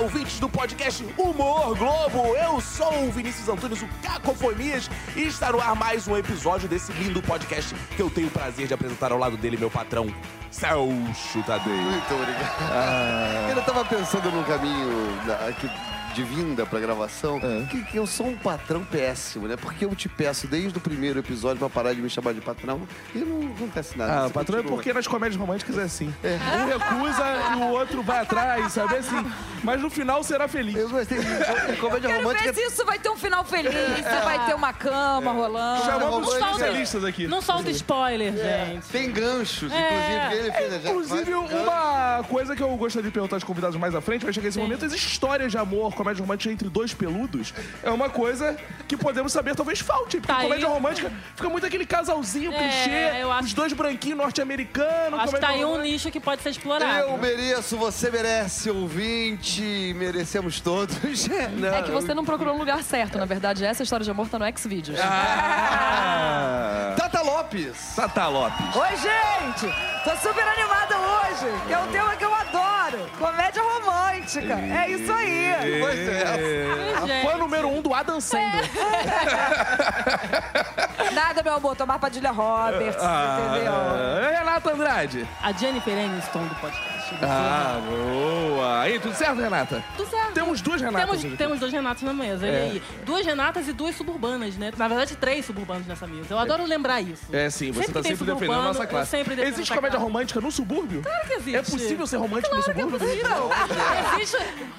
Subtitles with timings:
[0.00, 2.34] ouvintes do podcast Humor Globo.
[2.36, 6.92] Eu sou o Vinícius Antunes, o Cacofonias, e está no ar mais um episódio desse
[6.92, 10.06] lindo podcast que eu tenho o prazer de apresentar ao lado dele, meu patrão,
[10.50, 11.72] Celso Tadei.
[11.74, 13.50] Muito obrigado.
[13.56, 17.40] Eu tava pensando no caminho da- que- de vinda pra gravação,
[17.70, 19.56] que, que eu sou um patrão péssimo, né?
[19.56, 22.80] Porque eu te peço desde o primeiro episódio pra parar de me chamar de patrão
[23.14, 24.12] e não acontece nada.
[24.12, 24.76] Ah, Você patrão é continua.
[24.76, 26.12] porque nas comédias românticas é assim.
[26.24, 29.24] Um recusa e o outro vai atrás, sabe assim?
[29.62, 30.76] Mas no final será feliz.
[30.76, 31.24] Eu gostei de,
[31.72, 32.52] de comédia Quero romântica.
[32.52, 33.72] ver se isso vai ter um final feliz,
[34.24, 35.84] vai ter uma cama rolando.
[35.84, 37.26] Chamamos os especialistas aqui.
[37.26, 38.86] Não solta spoiler, gente.
[38.88, 39.76] Tem ganchos, É.
[39.76, 40.82] inclusive ele fez.
[40.82, 44.32] já- Inclusive, uma coisa que eu gostaria de perguntar aos convidados mais à frente, vai
[44.32, 44.62] chegar esse Sim.
[44.62, 47.52] momento, as histórias de amor, comédia romântica entre dois peludos,
[47.82, 50.16] é uma coisa que podemos saber, talvez falte.
[50.18, 50.44] Porque Tá aí.
[50.44, 55.18] comédia romântica fica muito aquele casalzinho, É, clichê, eu acho- os dois branquinhos norte-americanos.
[55.20, 57.08] Acho que tá aí um nicho que pode ser explorado.
[57.10, 60.96] Eu mereço, você merece, ouvinte, merecemos todos.
[61.58, 63.64] Não, É que você não procurou no lugar certo, na verdade.
[63.64, 64.98] Essa história de amor tá no Xvideos.
[65.00, 67.94] Ah, Tata Lopes.
[67.96, 68.76] Tata Lopes.
[68.76, 69.74] Oi, gente!
[70.04, 72.77] Tô super animada hoje, que é um tema que eu adoro.
[73.18, 74.54] Comédia romântica.
[74.54, 75.80] É isso aí.
[75.80, 76.22] Pois é.
[76.96, 77.26] A Gente.
[77.26, 78.68] fã número um do Adam Sandler.
[81.12, 83.72] Nada, meu amor, tomar Padilha Roberts, entendeu?
[84.48, 85.28] Renata Andrade.
[85.42, 86.98] A Jennifer Aniston do podcast.
[87.22, 88.80] Ah, boa.
[88.80, 89.84] Aí, tudo certo, Renata?
[89.96, 90.32] Tudo certo.
[90.32, 91.08] Temos duas Renatas.
[91.10, 91.36] Temos, hoje.
[91.36, 92.62] temos dois Renatos na mesa, olha É.
[92.62, 92.82] aí.
[93.04, 94.72] Duas Renatas e duas suburbanas, né?
[94.76, 96.26] Na verdade, três suburbanos nessa mesa.
[96.30, 97.24] Eu adoro lembrar isso.
[97.32, 99.10] É, sim, você Sempre tá tem sempre defendendo a suburbano, nossa eu classe.
[99.10, 100.12] sempre defendo Existe essa comédia classe.
[100.12, 101.02] romântica no subúrbio?
[101.02, 101.56] Claro que existe.
[101.56, 103.06] É possível ser romântico no Claro que é subúrbio?
[103.06, 103.50] possível.
[104.20, 104.36] Existe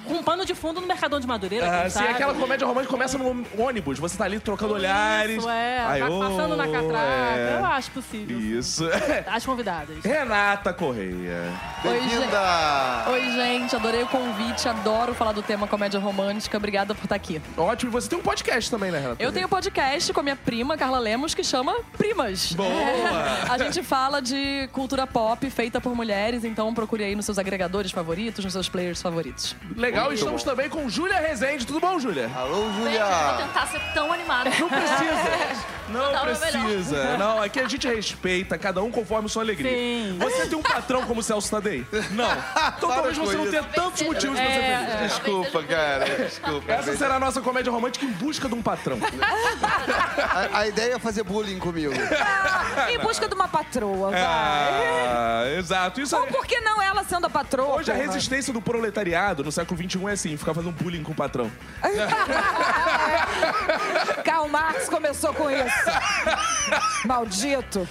[0.08, 2.08] um pano de fundo no Mercadão de Madureira, Ah, sim, sabe?
[2.10, 5.38] aquela comédia romântica começa no ônibus, você tá ali trocando olhares.
[5.38, 5.84] Isso, é.
[5.86, 7.36] Aí, tá ô, passando na catraca.
[7.36, 7.56] é.
[7.60, 8.38] Eu acho possível.
[8.40, 8.84] Isso.
[9.26, 10.04] As convidadas.
[10.04, 11.52] Renata Correia.
[11.82, 13.04] Bem-vinda.
[13.10, 16.56] Oi, gente, adorei o convite, adoro falar do tema comédia romântica.
[16.56, 17.40] Obrigada por estar aqui.
[17.56, 19.22] Ótimo, e você tem um podcast também, né, Renata?
[19.22, 22.52] Eu tenho um podcast com a minha prima, Carla Lemos, que chama Primas.
[22.52, 22.70] Boa!
[23.48, 27.90] A gente fala de cultura pop feita por mulheres, então procure aí nos seus agregadores
[27.90, 29.54] favoritos, nos seus players favoritos.
[29.76, 31.66] Legal, estamos também com Júlia Rezende.
[31.66, 32.30] Tudo bom, Júlia?
[32.34, 33.04] Alô, Vou Júlia.
[33.38, 34.50] tentar ser tão animada.
[34.58, 35.70] Não precisa.
[36.20, 37.16] Não Não, precisa.
[37.16, 39.70] Não, aqui a gente respeita cada um conforme sua alegria.
[39.70, 40.16] Sim.
[40.18, 41.86] Você tem um patrão como o Celso Tadei?
[42.10, 42.30] Não.
[42.30, 45.12] Então Para talvez você não tenha tantos motivos pra ser É, feliz.
[45.12, 46.04] Desculpa, cara.
[46.04, 46.72] Desculpa.
[46.72, 48.98] Essa será a nossa comédia romântica em busca de um patrão.
[50.52, 51.92] A, a ideia é fazer bullying comigo.
[52.20, 54.20] Ah, em busca de uma patroa, vai.
[54.22, 56.00] Ah, exato.
[56.00, 56.26] Isso Ou é...
[56.30, 57.76] por que não ela sendo a patroa?
[57.76, 58.06] Hoje a porra?
[58.06, 61.50] resistência do proletariado no século XXI é assim, ficar fazendo bullying com o patrão.
[64.24, 65.90] Karl Marx começou com isso.
[67.04, 67.88] Maldito.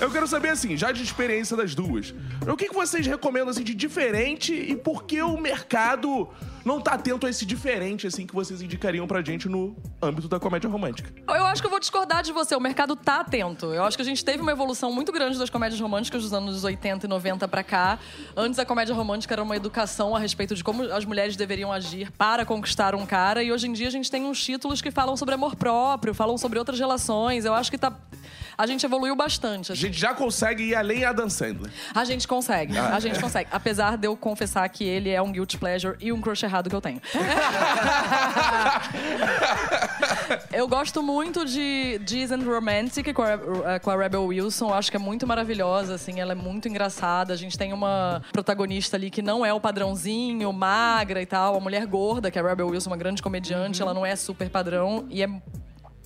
[0.00, 2.14] Eu quero saber, assim, já de experiência das duas,
[2.46, 6.28] o que, que vocês recomendam, assim, de diferente e por que o mercado
[6.64, 10.38] não tá atento a esse diferente, assim, que vocês indicariam pra gente no âmbito da
[10.38, 11.12] comédia romântica?
[11.28, 12.54] Eu acho que eu vou discordar de você.
[12.54, 13.66] O mercado tá atento.
[13.66, 16.64] Eu acho que a gente teve uma evolução muito grande das comédias românticas dos anos
[16.64, 17.98] 80 e 90 pra cá.
[18.36, 22.10] Antes a comédia romântica era uma educação a respeito de como as mulheres deveriam agir
[22.12, 23.42] para conquistar um cara.
[23.42, 26.36] E hoje em dia a gente tem uns títulos que falam sobre amor próprio, falam
[26.38, 27.44] sobre outras relações.
[27.44, 27.92] Eu acho que tá.
[28.58, 29.70] A gente evoluiu bastante.
[29.70, 29.82] A assim.
[29.82, 31.70] gente já consegue ir além a Dan Sandler.
[31.94, 33.48] A gente consegue, a gente consegue.
[33.52, 36.74] Apesar de eu confessar que ele é um guilty pleasure e um crush errado que
[36.74, 37.00] eu tenho.
[40.52, 44.70] eu gosto muito de Disney Romantic com a, eh, com a Rebel Wilson.
[44.70, 46.18] Eu acho que é muito maravilhosa, assim.
[46.18, 47.32] Ela é muito engraçada.
[47.32, 51.56] A gente tem uma protagonista ali que não é o padrãozinho, magra e tal.
[51.56, 53.80] A mulher gorda, que é a Rebel Wilson, uma grande comediante.
[53.80, 55.28] Ela não é super padrão e é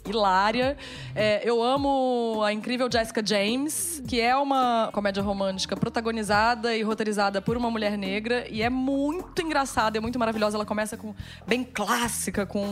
[0.09, 0.77] hilária.
[1.15, 7.41] É, eu amo a incrível Jessica James, que é uma comédia romântica protagonizada e roteirizada
[7.41, 10.57] por uma mulher negra e é muito engraçada, é muito maravilhosa.
[10.57, 11.15] Ela começa com
[11.47, 12.65] bem clássica, com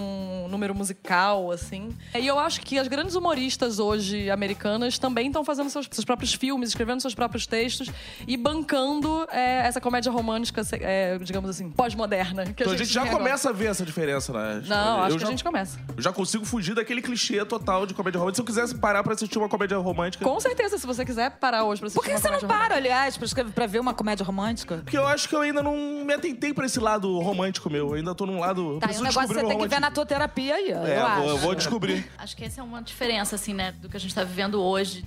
[0.44, 1.90] um número musical, assim.
[2.18, 6.34] E eu acho que as grandes humoristas hoje americanas também estão fazendo seus, seus próprios
[6.34, 7.90] filmes, escrevendo seus próprios textos
[8.26, 12.44] e bancando é, essa comédia romântica, é, digamos assim, pós-moderna.
[12.46, 13.24] que Então a gente já tem agora.
[13.24, 14.62] começa a ver essa diferença, né?
[14.66, 15.78] Não, acho eu que já, a gente começa.
[15.96, 18.36] eu já consigo fugir daquele clichê total de comédia romântica.
[18.36, 20.24] Se eu quisesse parar pra assistir uma comédia romântica.
[20.24, 22.74] Com certeza, se você quiser parar hoje pra assistir Por que uma você não para,
[22.76, 24.76] aliás, pra, escrever- pra ver uma comédia romântica?
[24.78, 27.88] Porque eu acho que eu ainda não me atentei pra esse lado romântico meu.
[27.88, 28.78] Eu ainda tô num lado.
[28.80, 31.06] Tá, é preciso um negócio você tem que ver na tua terapia aí, É, eu
[31.06, 31.20] acho.
[31.20, 32.10] vou, eu vou descobrir.
[32.18, 35.04] Acho que essa é uma diferença, assim, né, do que a gente tá vivendo hoje,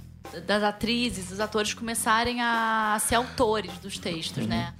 [0.47, 4.73] das atrizes, dos atores começarem a ser autores dos textos, né?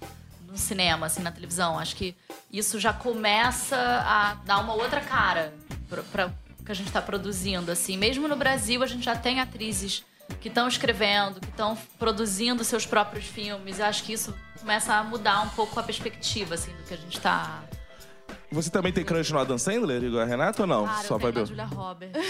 [0.48, 1.80] No cinema, assim, na televisão.
[1.80, 2.16] Acho que
[2.52, 5.54] isso já começa a dar uma outra cara
[5.90, 7.98] pra, pra o que a gente tá produzindo, assim.
[7.98, 10.04] Mesmo no Brasil, a gente já tem atrizes
[10.40, 13.80] que estão escrevendo, que estão produzindo seus próprios filmes.
[13.80, 16.98] Eu acho que isso começa a mudar um pouco a perspectiva, assim, do que a
[16.98, 17.64] gente tá
[18.52, 20.86] Você também tem crush no Adam Sandler, igual a Renata, ou não?
[20.86, 21.54] Claro, Só eu vai tenho ver.
[21.54, 22.22] a Julia Roberts.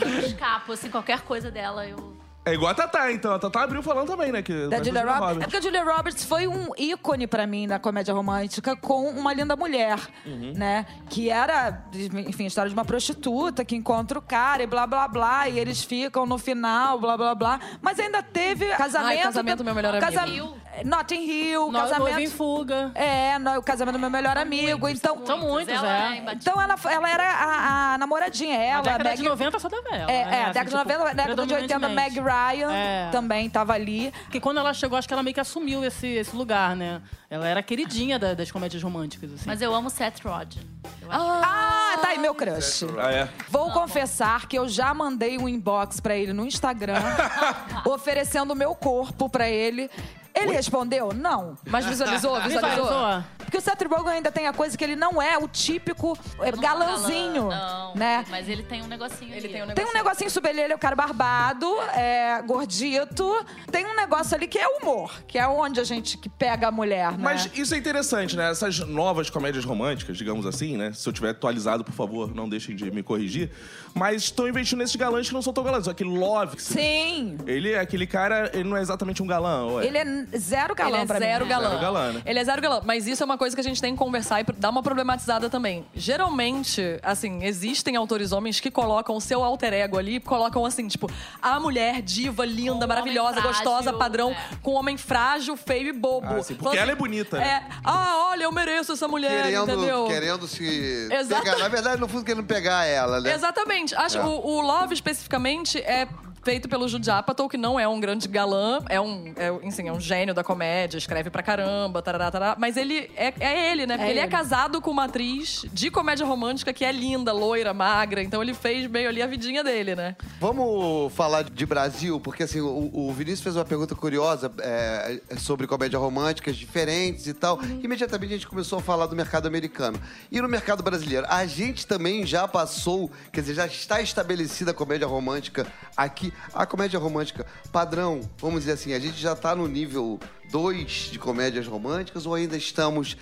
[0.00, 2.21] eu escapo, assim, qualquer coisa dela, eu...
[2.44, 3.32] É igual a Tatá, então.
[3.34, 4.42] A Tatá abriu falando também, né?
[4.42, 5.36] Que Da Julia da Roberts.
[5.36, 9.32] É porque a Julia Roberts foi um ícone pra mim na comédia romântica com uma
[9.32, 9.96] linda mulher,
[10.26, 10.52] Uhum.
[10.56, 10.84] né?
[11.08, 11.84] Que era,
[12.26, 15.56] enfim, a história de uma prostituta que encontra o cara e blá blá blá, e
[15.58, 17.60] eles ficam no final, blá blá blá.
[17.80, 19.22] Mas ainda teve casamento.
[19.22, 20.12] Casamento, Meu Melhor Amigo.
[20.12, 20.61] Casam...
[20.84, 22.30] Notting Hill, Noiva em casamento.
[22.32, 22.90] fuga.
[22.94, 24.88] É, no- o casamento do meu melhor amigo.
[24.88, 26.16] então, São muitos, ela é.
[26.18, 26.32] imbatível.
[26.52, 29.88] então ela, ela era a, a namoradinha, A ela, década Meg- de 90 só dava
[29.90, 30.10] ela.
[30.10, 30.36] É, né?
[30.36, 32.20] é, Assim, década de tipo, 90, década de 80, Meg.
[32.20, 33.08] Ryan É.
[33.12, 34.12] também tava ali.
[34.24, 37.00] Porque quando ela chegou, acho que ela meio que assumiu esse, esse lugar, né?
[37.28, 39.44] Ela era a queridinha da- das comédias românticas, assim.
[39.46, 40.62] Mas eu amo Seth Rogen.
[41.00, 42.84] Eu acho Ah, tá aí meu crush.
[42.98, 43.28] Ah, é?
[43.48, 46.94] Vou confessar que eu já mandei um inbox pra ele no Instagram,
[47.86, 49.90] oferecendo o meu corpo pra ele.
[50.34, 51.12] Ele respondeu?
[51.12, 51.56] Não.
[51.66, 53.22] Mas visualizou, visualizou.
[53.52, 56.50] Porque o Seth Rogen ainda tem a coisa que ele não é o típico é,
[56.52, 57.94] Não é galãzinho, galã, não.
[57.94, 58.24] né?
[58.30, 59.48] Mas ele tem um negocinho Ele ali.
[59.52, 63.44] tem um Tem um negocinho ele, ele é o cara barbado, é, gordito.
[63.70, 66.70] Tem um negócio ali que é humor, que é onde a gente que pega a
[66.70, 67.18] mulher, né?
[67.18, 68.50] Mas isso é interessante, né?
[68.50, 70.94] Essas novas comédias românticas, digamos assim, né?
[70.94, 73.50] Se eu tiver atualizado, por favor, não deixem de me corrigir.
[73.94, 75.86] Mas estão investindo nesses galãs que não são tão galãs.
[75.86, 76.58] Aquele Love.
[76.58, 77.36] Sim.
[77.46, 79.86] Ele é aquele cara, ele não é exatamente um galã, ou é?
[79.86, 80.04] Ele é
[80.38, 81.50] zero galã Ele é pra zero mim.
[81.50, 81.68] galã.
[81.68, 82.22] Zero galã, né?
[82.24, 82.80] Ele é zero galã.
[82.84, 85.50] Mas isso é uma coisa que a gente tem que conversar e dar uma problematizada
[85.50, 85.84] também.
[85.96, 91.10] Geralmente, assim, existem autores homens que colocam o seu alter ego ali, colocam assim, tipo,
[91.42, 94.36] a mulher diva, linda, um maravilhosa, frágil, gostosa, padrão, é.
[94.62, 96.28] com um homem frágil, feio e bobo.
[96.28, 97.64] Ah, sim, porque ela é bonita, né?
[97.68, 100.06] É, ah, olha, eu mereço essa mulher, Querendo, entendeu?
[100.06, 101.42] querendo se Exato.
[101.42, 101.58] pegar.
[101.58, 103.34] Na verdade, no fundo, querendo pegar ela, né?
[103.34, 103.92] Exatamente.
[103.96, 104.24] Acho É.
[104.24, 106.06] o, o Love especificamente é
[106.42, 109.92] feito pelo Jude Apatow, que não é um grande galã, é um, é, enfim, é
[109.92, 113.96] um gênio da comédia, escreve pra caramba, tarará, tarará, mas ele é, é ele, né?
[113.96, 114.30] Porque É ele é ele.
[114.32, 118.88] casado com uma atriz de comédia romântica que é linda, loira, magra, então ele fez
[118.90, 120.16] meio ali a vidinha dele, né?
[120.40, 125.66] Vamos falar de Brasil, porque assim, o, o Vinícius fez uma pergunta curiosa é, sobre
[125.66, 127.60] comédia românticas diferentes e tal.
[127.82, 130.00] Imediatamente a gente começou a falar do mercado americano.
[130.30, 134.74] E no mercado brasileiro, a gente também já passou, quer dizer, já está estabelecida a
[134.74, 135.66] comédia romântica
[135.96, 136.31] aqui.
[136.52, 140.18] A comédia romântica padrão, vamos dizer assim, a gente já está no nível
[140.50, 143.16] 2 de comédias românticas ou ainda estamos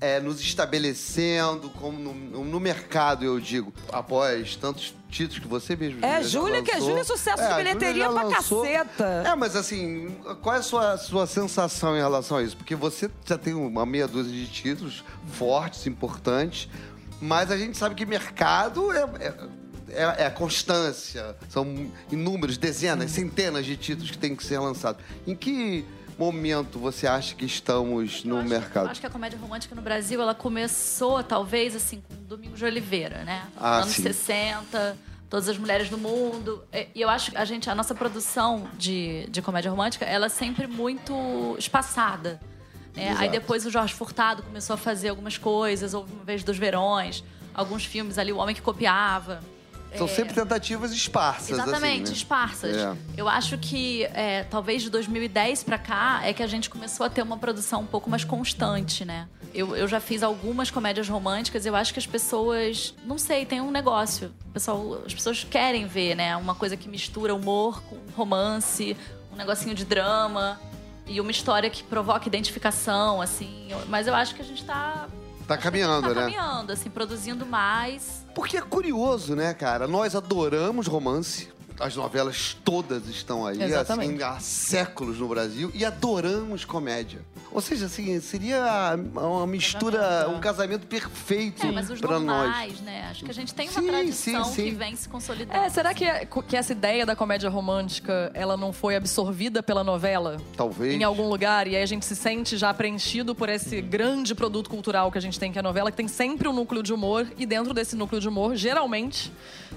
[0.00, 2.14] é, nos estabelecendo como no,
[2.44, 6.80] no- mercado, eu digo, após tantos títulos que você mesmo É, Júlia, que é.
[6.80, 8.62] Júlia é sucesso É, de bilheteria pra lançou.
[8.62, 9.04] caceta.
[9.26, 12.56] É, mas assim, qual é a sua, sua sensação em relação a isso?
[12.56, 16.68] Porque você já tem uma meia dúzia de títulos fortes, importantes,
[17.20, 19.02] mas a gente sabe que mercado é...
[19.20, 19.34] é
[19.92, 21.36] é, é a constância.
[21.48, 25.02] São inúmeros, dezenas, centenas de títulos que têm que ser lançados.
[25.26, 25.84] Em que
[26.18, 28.88] momento você acha que estamos no Eu acho- mercado?
[28.90, 33.24] Acho que a comédia romântica no Brasil, ela começou, talvez, assim, com Domingos de Oliveira,
[33.24, 33.46] né?
[33.56, 34.02] Ah, anos sim.
[34.02, 34.96] 60,
[35.30, 36.62] Todas as Mulheres do Mundo.
[36.92, 40.28] E eu acho que a gente, a nossa produção de, de comédia romântica, ela é
[40.28, 41.14] sempre muito
[41.56, 42.40] espaçada.
[42.96, 43.14] né?
[43.16, 47.22] Aí depois o Jorge Furtado começou a fazer algumas coisas, houve uma vez dos Verões,
[47.54, 49.40] alguns filmes ali, O Homem que Copiava.
[49.96, 52.16] São sempre tentativas esparsas, Exatamente, assim, né?
[52.16, 52.76] esparsas.
[52.76, 52.96] É.
[53.16, 57.10] Eu acho que é, talvez de 2010 pra cá é que a gente começou a
[57.10, 59.28] ter uma produção um pouco mais constante, né?
[59.52, 63.60] Eu, eu já fiz algumas comédias românticas, eu acho que as pessoas, não sei, tem
[63.60, 64.32] um negócio.
[64.52, 66.36] Pessoal, as pessoas querem ver, né?
[66.36, 68.96] Uma coisa que mistura humor com romance,
[69.32, 70.60] um negocinho de drama
[71.06, 73.68] e uma história que provoca identificação, assim.
[73.88, 75.08] Mas eu acho que a gente tá,
[75.50, 76.20] Tá caminhando, tá né?
[76.20, 78.24] caminhando, assim, produzindo mais.
[78.36, 79.88] Porque é curioso, né, cara?
[79.88, 81.48] Nós adoramos romance.
[81.80, 85.70] As novelas todas estão aí, assim, há séculos no Brasil.
[85.74, 87.20] E adoramos comédia.
[87.52, 90.36] Ou seja, assim, seria uma mistura, Casamento, é.
[90.36, 92.80] um casamento perfeito É, mas os pra nós.
[92.80, 93.08] né?
[93.10, 94.64] Acho que a gente tem uma Sim, tradição sim, sim.
[94.66, 95.58] que vem se consolidando.
[95.58, 96.04] É, será que,
[96.46, 100.36] que essa ideia da comédia romântica, ela não foi absorvida pela novela?
[100.56, 100.94] Talvez.
[100.94, 104.70] Em algum lugar, e aí a gente se sente já preenchido por esse grande produto
[104.70, 106.92] cultural que a gente tem, que é a novela, que tem sempre um núcleo de
[106.92, 109.32] humor, e dentro desse núcleo de humor, geralmente,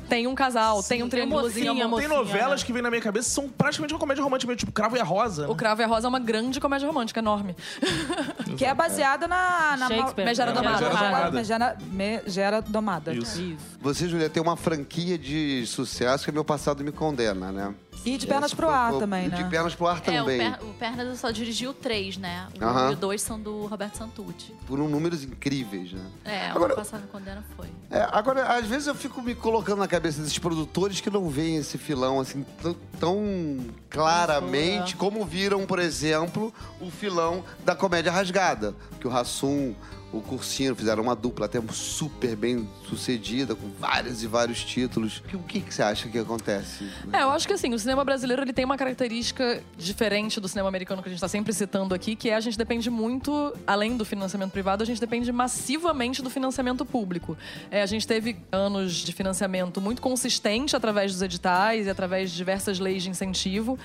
[0.07, 1.73] tem um casal, tem um triângulozinho.
[1.93, 2.09] Mocinha.
[2.09, 2.65] Tem novelas né?
[2.65, 4.99] que vem na minha cabeça que são praticamente uma comédia romântica, meio tipo Cravo e
[4.99, 5.49] a Rosa.
[5.49, 7.55] O Cravo e a Rosa é uma grande comédia romântica, enorme.
[8.57, 9.75] Que é baseada na...
[9.77, 10.25] na Shakespeare.
[10.25, 10.79] Megera É, Domada.
[10.81, 11.31] Megera Domada.
[11.31, 13.13] Megera, Megera Domada.
[13.13, 13.41] Isso.
[13.41, 13.65] Isso.
[13.81, 17.73] Você, Julia, tem uma franquia de sucesso que meu passado me condena, né?
[18.05, 19.37] E de pernas Esse pro ar foi- também, e né?
[19.37, 20.37] De pernas pro ar É, o, também.
[20.51, 22.47] Per- o Pernas eu só dirigi o 3, né?
[22.59, 22.87] O Aham.
[22.87, 24.53] 1 e o 2 são do Roberto Santucci.
[24.67, 26.01] Por um números incríveis, né?
[26.25, 27.67] É, Agora- o Passado Condena foi.
[27.89, 31.55] É, agora, às vezes eu fico me colocando na cabeça desses produtores que não veem
[31.57, 32.45] esse filão assim
[32.99, 33.57] tão,
[33.89, 38.73] claramente como viram, por exemplo, o filão da comédia rasgada.
[38.99, 39.75] Que o Rassum,
[40.13, 45.23] o Cursino, fizeram uma dupla até super bem sucedida, com vários e vários títulos.
[45.33, 46.87] O que, que você acha que acontece?
[47.11, 50.69] É, eu acho que assim, o cinema brasileiro ele tem uma característica diferente do cinema
[50.69, 53.97] americano que a gente está sempre citando aqui, que é a gente depende muito, além
[53.97, 57.35] do financiamento privado, a gente depende massivamente do financiamento público.
[57.71, 62.37] É, a gente teve anos de financiamento muito consistente através dos editais e através de
[62.37, 63.79] diversas leis de incentivo.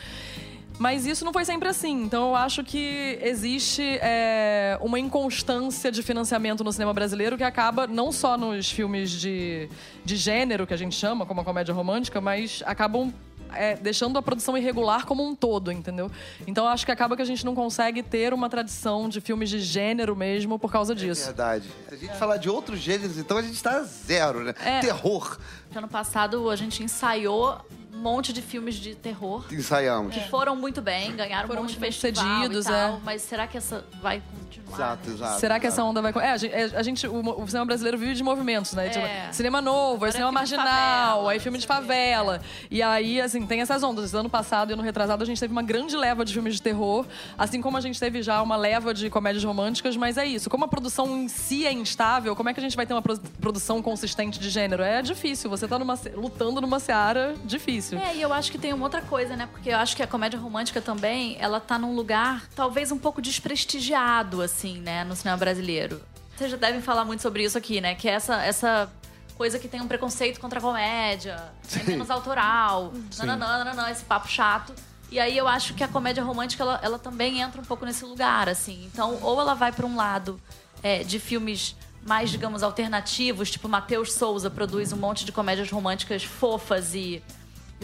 [0.78, 2.04] Mas isso não foi sempre assim.
[2.04, 7.87] Então eu acho que existe é, uma inconstância de financiamento no cinema brasileiro que acaba
[7.87, 9.68] não só nos filmes de,
[10.04, 13.12] de gênero, que a gente chama, como a comédia romântica, mas acabam
[13.54, 16.11] é, deixando a produção irregular como um todo, entendeu?
[16.47, 19.61] Então acho que acaba que a gente não consegue ter uma tradição de filmes de
[19.61, 21.23] gênero mesmo por causa disso.
[21.23, 21.68] É verdade.
[21.88, 24.54] Se a gente falar de outros gêneros, então a gente tá zero, né?
[24.64, 24.80] É.
[24.80, 25.38] Terror.
[25.78, 27.58] Ano passado a gente ensaiou
[27.92, 29.44] um monte de filmes de terror.
[29.50, 30.14] Ensaiamos.
[30.14, 33.00] Que foram muito bem, ganharam Foram um monte de muito bem festival e tal, é.
[33.04, 34.76] Mas será que essa vai continuar?
[34.76, 35.14] Exato, né?
[35.16, 35.40] exato.
[35.40, 36.12] Será que essa onda vai.
[36.25, 38.87] É, a gente, a gente- o, o cinema brasileiro vive de movimentos, né?
[38.87, 38.90] É.
[38.90, 42.40] Tipo, cinema novo, aí cinema é marginal, favela, aí filme de favela.
[42.70, 44.14] E aí, assim, tem essas ondas.
[44.14, 47.04] Ano passado e ano retrasado, a gente teve uma grande leva de filmes de terror,
[47.37, 50.49] assim como a gente teve já uma leva de comédias românticas, mas é isso.
[50.49, 53.02] Como a produção em si é instável, como é que a gente vai ter uma
[53.02, 54.82] pro- produção consistente de gênero?
[54.85, 55.50] É difícil.
[55.50, 57.98] Você tá numa, lutando numa seara difícil.
[57.98, 59.48] É, e eu acho que tem uma outra coisa, né?
[59.50, 63.20] Porque eu acho que a comédia romântica também, ela tá num lugar talvez um pouco
[63.20, 65.04] desprestigiado, assim, né?
[65.04, 66.00] No cinema brasileiro.
[66.37, 67.94] Vocês já devem falar muito sobre isso aqui, né?
[67.94, 68.90] Que é essa, essa
[69.37, 74.28] coisa que tem um preconceito contra a comédia, é menos autoral, nananã, nananã, esse papo
[74.28, 74.75] chato.
[75.10, 78.04] E aí eu acho que a comédia romântica, ela, ela também entra um pouco nesse
[78.04, 78.84] lugar, assim.
[78.92, 80.40] Então, ou ela vai pra um lado
[80.82, 81.75] é, de filmes
[82.07, 87.23] mais, digamos, alternativos, tipo Matheus Souza produz um monte de comédias românticas fofas e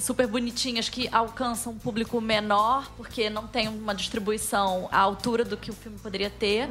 [0.00, 5.56] super bonitinhas que alcançam um público menor, porque não tem uma distribuição à altura do
[5.56, 6.68] que o filme poderia ter.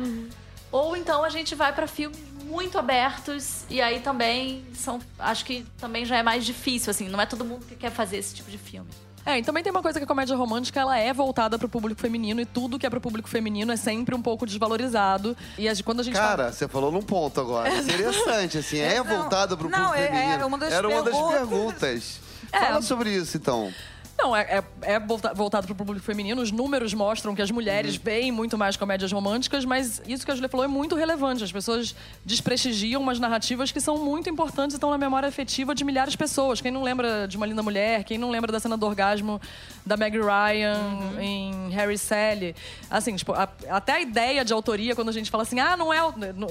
[0.72, 5.66] Ou então a gente vai para filmes muito abertos e aí também são, acho que
[5.78, 8.50] também já é mais difícil assim, não é todo mundo que quer fazer esse tipo
[8.50, 8.90] de filme.
[9.26, 12.00] É, e também tem uma coisa que a comédia romântica ela é voltada pro público
[12.02, 15.36] feminino e tudo que é pro público feminino é sempre um pouco desvalorizado.
[15.58, 17.70] E a- quando a gente Cara, você falou num ponto agora.
[17.74, 20.34] Interessante, assim, é Não, voltado pro não, público é- feminino.
[20.34, 21.40] era uma das Era uma das perguntas.
[21.40, 22.20] perguntas.
[22.52, 22.60] É.
[22.60, 23.72] Fala sobre isso, então.
[24.18, 26.42] Não, é, é, é volta- voltado pro público feminino.
[26.42, 30.36] Os números mostram que as mulheres veem muito mais comédias românticas, mas isso que a
[30.36, 31.44] Julia falou é muito relevante.
[31.44, 31.94] As pessoas
[32.24, 36.18] desprestigiam umas narrativas que são muito importantes e estão na memória afetiva de milhares de
[36.18, 36.62] pessoas.
[36.62, 38.04] Quem não lembra de Uma Linda Mulher?
[38.04, 39.42] Quem não lembra da cena do orgasmo
[39.86, 40.80] da Meg Ryan
[41.20, 42.56] em Harry Sally?
[42.90, 45.92] Assim, tipo, a- até a ideia de autoria, quando a gente fala assim, ah, não
[45.94, 46.00] é,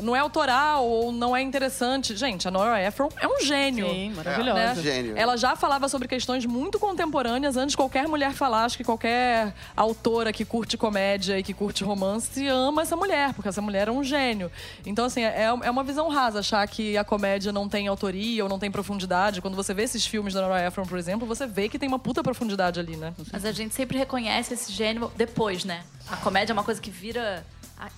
[0.02, 2.16] não é autoral ou não é interessante.
[2.16, 3.88] Gente, a Nora Ephron é um gênio.
[3.88, 4.14] Sim, né?
[4.16, 4.82] maravilhosa.
[4.82, 5.16] Gênio.
[5.16, 8.64] Ela já falava sobre questões muito contemporâneas antes de qualquer mulher falar.
[8.64, 13.48] Acho que qualquer autora que curte comédia e que curte romance ama essa mulher, porque
[13.48, 14.50] essa mulher é um gênio.
[14.84, 18.48] Então, assim, é, é uma visão rasa achar que a comédia não tem autoria ou
[18.48, 19.40] não tem profundidade.
[19.40, 21.98] Quando você vê esses filmes da Nora Ephron, por exemplo, você vê que tem uma
[21.98, 23.14] puta profundidade ali, né?
[23.32, 25.82] Mas a gente sempre reconhece esse gênero depois, né?
[26.10, 27.44] A comédia é uma coisa que vira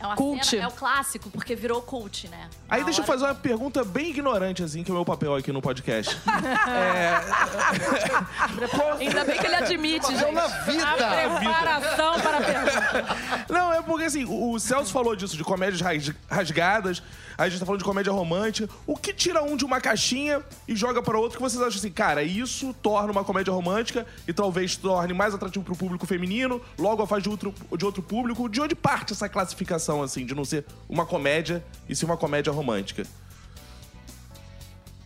[0.01, 0.47] é uma Cult.
[0.47, 2.49] cena- é o clássico porque virou cult, né?
[2.69, 5.35] Aí Na deixa eu fazer uma pergunta bem ignorante, assim, que é o meu papel
[5.35, 6.17] aqui no podcast.
[8.99, 10.33] Ainda bem que ele admite, gente.
[10.33, 11.39] na vida!
[11.39, 13.17] Preparação para a pergunta.
[13.49, 17.03] Não, é porque assim, o o Celso falou disso, de comédias ras- rasgadas,
[17.37, 18.69] aí a gente tá falando de comédia romântica.
[18.87, 21.91] O que tira um de uma caixinha e joga para outro que vocês acham assim,
[21.91, 27.03] cara, isso torna uma comédia romântica e talvez torne mais atrativo pro público feminino, logo
[27.03, 28.49] a faz de outro, de outro público.
[28.49, 32.53] De onde parte essa classificação, assim, de não ser uma comédia e sim uma comédia
[32.53, 33.07] romântica?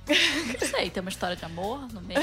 [0.09, 2.21] Não sei, tem uma história de amor no meio.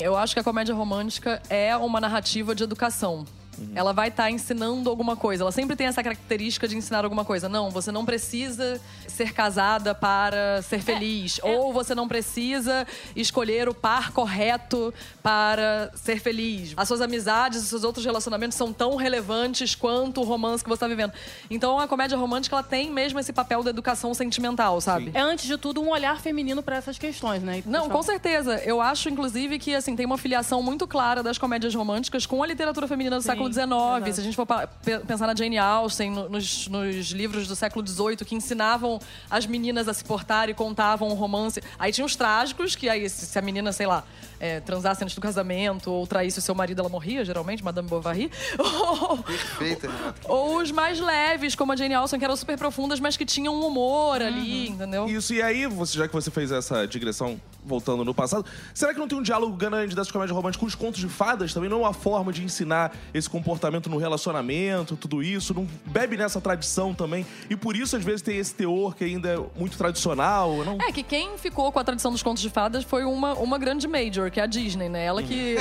[0.00, 3.26] Eu acho que a comédia romântica é uma narrativa de educação.
[3.74, 5.42] Ela vai estar ensinando alguma coisa.
[5.44, 7.48] Ela sempre tem essa característica de ensinar alguma coisa.
[7.48, 11.40] Não, você não precisa ser casada para ser feliz.
[11.42, 16.74] Ou você não precisa escolher o par correto para ser feliz.
[16.76, 20.76] As suas amizades, os seus outros relacionamentos são tão relevantes quanto o romance que você
[20.76, 21.12] está vivendo.
[21.50, 25.10] Então a comédia romântica ela tem mesmo esse papel da educação sentimental, sabe?
[25.14, 27.62] É, antes de tudo, um olhar feminino para essas questões, né?
[27.66, 28.56] Não, com certeza.
[28.64, 32.46] Eu acho, inclusive, que assim, tem uma filiação muito clara das comédias românticas com a
[32.46, 33.66] literatura feminina do Sim, século XIX.
[33.68, 34.12] exato.
[34.14, 34.46] Se a gente for
[35.06, 38.98] pensar na Jane Austen, no- nos, nos livros do século XVIII, que ensinavam
[39.30, 41.60] as meninas a se portar e contavam um romance.
[41.78, 44.04] Aí tinha os trágicos, que aí, se a menina, sei lá,
[44.40, 48.30] é, transasse antes do casamento ou traísse o seu marido, ela morria, geralmente, Madame Bovary.
[48.58, 50.20] Ou- Perfeita, Renato.
[50.28, 53.54] ou os mais leves, como a Jane Austen, que eram super profundas, mas que tinham
[53.54, 55.06] um humor ali, entendeu?
[55.08, 58.44] Isso, e aí, você, já que você fez essa digressão voltando no passado,
[58.74, 61.52] será que não tem um diálogo grande dessa comédia romântica com os contos de fadas?
[61.52, 65.52] Também não é uma forma de ensinar esse comportamento no relacionamento, tudo isso?
[65.54, 67.26] Não bebe nessa tradição também?
[67.50, 70.78] E por isso, às vezes, tem esse teor que ainda é muito tradicional, não?
[70.80, 73.86] É que quem ficou com a tradição dos contos de fadas foi uma, uma grande
[73.86, 75.04] major, que é a Disney, né?
[75.04, 75.56] Ela que.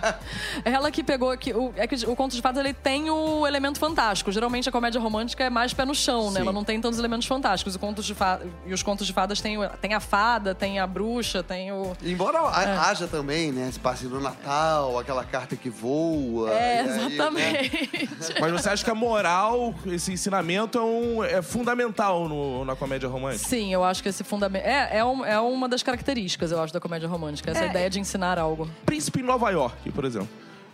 [0.64, 1.36] ela que pegou.
[1.36, 4.30] Que, o, é que o conto de fadas ele tem o elemento fantástico.
[4.32, 6.36] Geralmente a comédia romântica é mais pé no chão, né?
[6.36, 6.42] Sim.
[6.42, 7.74] Ela não tem tantos elementos fantásticos.
[7.74, 8.40] O contos de fa...
[8.66, 11.96] E os contos de fadas tem, o- tem a fada, tem a bruxa, tem o.
[12.02, 13.68] Embora ha- haja também, né?
[13.68, 16.50] Esse passe no Natal, aquela carta que voa.
[16.52, 17.06] É, e aí, né?
[17.06, 18.10] exatamente.
[18.40, 23.08] Mas você acha que a moral, esse ensinamento é, um- é fundamental no- na comédia
[23.08, 23.48] romântica?
[23.48, 24.64] Sim, eu acho que esse fundamento.
[24.64, 27.50] É, é, um- é uma das características, eu acho, da comédia romântica.
[27.50, 27.68] Essa É.
[27.68, 28.68] ideia de ensinar algo.
[28.84, 30.28] Príncipe em Nova York, por exemplo.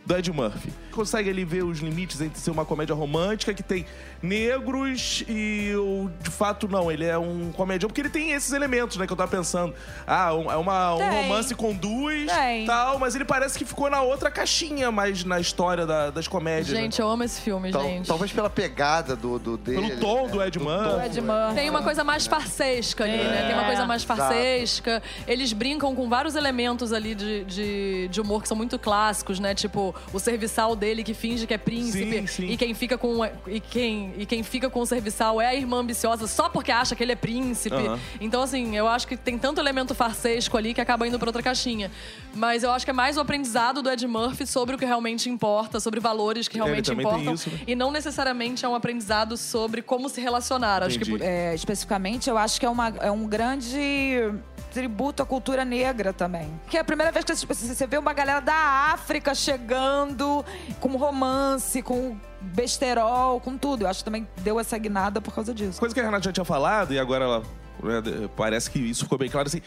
[0.06, 0.70] Do Ed Murphy.
[0.92, 3.86] Consegue ali ver os limites entre ser uma comédia romântica que tem
[4.22, 8.96] negros e o de fato não, ele é um comedião, porque ele tem esses elementos,
[8.96, 9.74] né, que eu tava pensando.
[10.06, 12.66] Ah, um, é uma, um romance com duas Tem.
[12.66, 16.68] tal, mas ele parece que ficou na outra caixinha, mais na história da- das comédias.
[16.76, 16.82] né?
[16.82, 18.06] Gente, eu amo esse filme, Tal- gente.
[18.06, 19.88] talvez pela pegada do, do dele.
[19.88, 20.32] Pelo tom né?
[20.32, 21.06] do Ed Murphy.
[21.06, 21.54] Ed Murphy.
[21.54, 23.46] Tem uma coisa mais farsesca ali, né?
[23.46, 25.02] Tem uma coisa mais farsesca.
[25.26, 29.54] Eles brincam com vários elementos ali de, de, de humor que são muito clássicos, né?
[29.54, 32.18] Tipo, o serviçal dele que finge que é príncipe.
[32.20, 32.46] Sim, sim.
[32.46, 35.78] E quem fica com e quem, e quem fica com o serviçal é a irmã
[35.78, 37.74] ambiciosa só porque acha que ele é príncipe.
[37.74, 37.98] Aham.
[38.20, 41.42] Então, assim, eu acho que tem tanto elemento farsesco ali que acaba indo pra outra
[41.42, 41.90] caixinha.
[42.34, 45.28] Mas eu acho que é mais o aprendizado do Ed Murphy sobre o que realmente
[45.30, 47.34] importa, sobre valores que realmente importam.
[47.34, 47.60] isso, né?
[47.66, 50.82] E não necessariamente é um aprendizado sobre como se relacionar.
[50.82, 51.24] Acho que Entendi.
[51.24, 54.32] É, especificamente, eu acho que é, uma, é um grande
[54.74, 56.50] tributo à cultura negra também.
[56.68, 60.44] Que é a primeira vez que tipo, você vê uma galera da África chegando
[60.80, 63.82] com romance, com besterol, com tudo.
[63.82, 65.78] Eu acho que também deu essa guinada por causa disso.
[65.78, 67.42] Coisa que a Renata já tinha falado, e agora ela
[67.82, 69.62] né, parece que isso ficou bem claro assim.